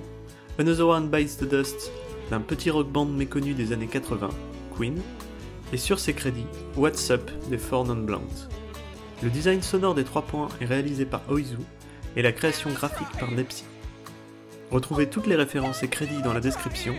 Another 0.59 0.87
One 0.87 1.09
Bites 1.09 1.37
the 1.39 1.49
Dust 1.49 1.91
d'un 2.29 2.41
petit 2.41 2.69
rock 2.69 2.89
band 2.89 3.05
méconnu 3.05 3.53
des 3.53 3.71
années 3.71 3.87
80, 3.87 4.29
Queen, 4.77 5.01
et 5.73 5.77
sur 5.77 5.99
ses 5.99 6.13
crédits, 6.13 6.47
What's 6.75 7.09
Up 7.09 7.29
des 7.49 7.57
Four 7.57 7.85
Non 7.85 7.95
Blondes. 7.95 8.49
Le 9.23 9.29
design 9.29 9.61
sonore 9.61 9.95
des 9.95 10.03
trois 10.03 10.21
points 10.21 10.49
est 10.61 10.65
réalisé 10.65 11.05
par 11.05 11.21
Oizu 11.29 11.57
et 12.15 12.21
la 12.21 12.31
création 12.31 12.71
graphique 12.71 13.19
par 13.19 13.31
Nepsi. 13.31 13.65
Retrouvez 14.75 15.07
toutes 15.07 15.27
les 15.27 15.37
références 15.37 15.83
et 15.83 15.87
crédits 15.87 16.21
dans 16.21 16.33
la 16.33 16.41
description 16.41 16.95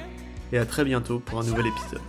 et 0.51 0.57
à 0.57 0.65
très 0.65 0.83
bientôt 0.83 1.19
pour 1.19 1.41
un 1.41 1.45
nouvel 1.45 1.67
épisode. 1.67 2.01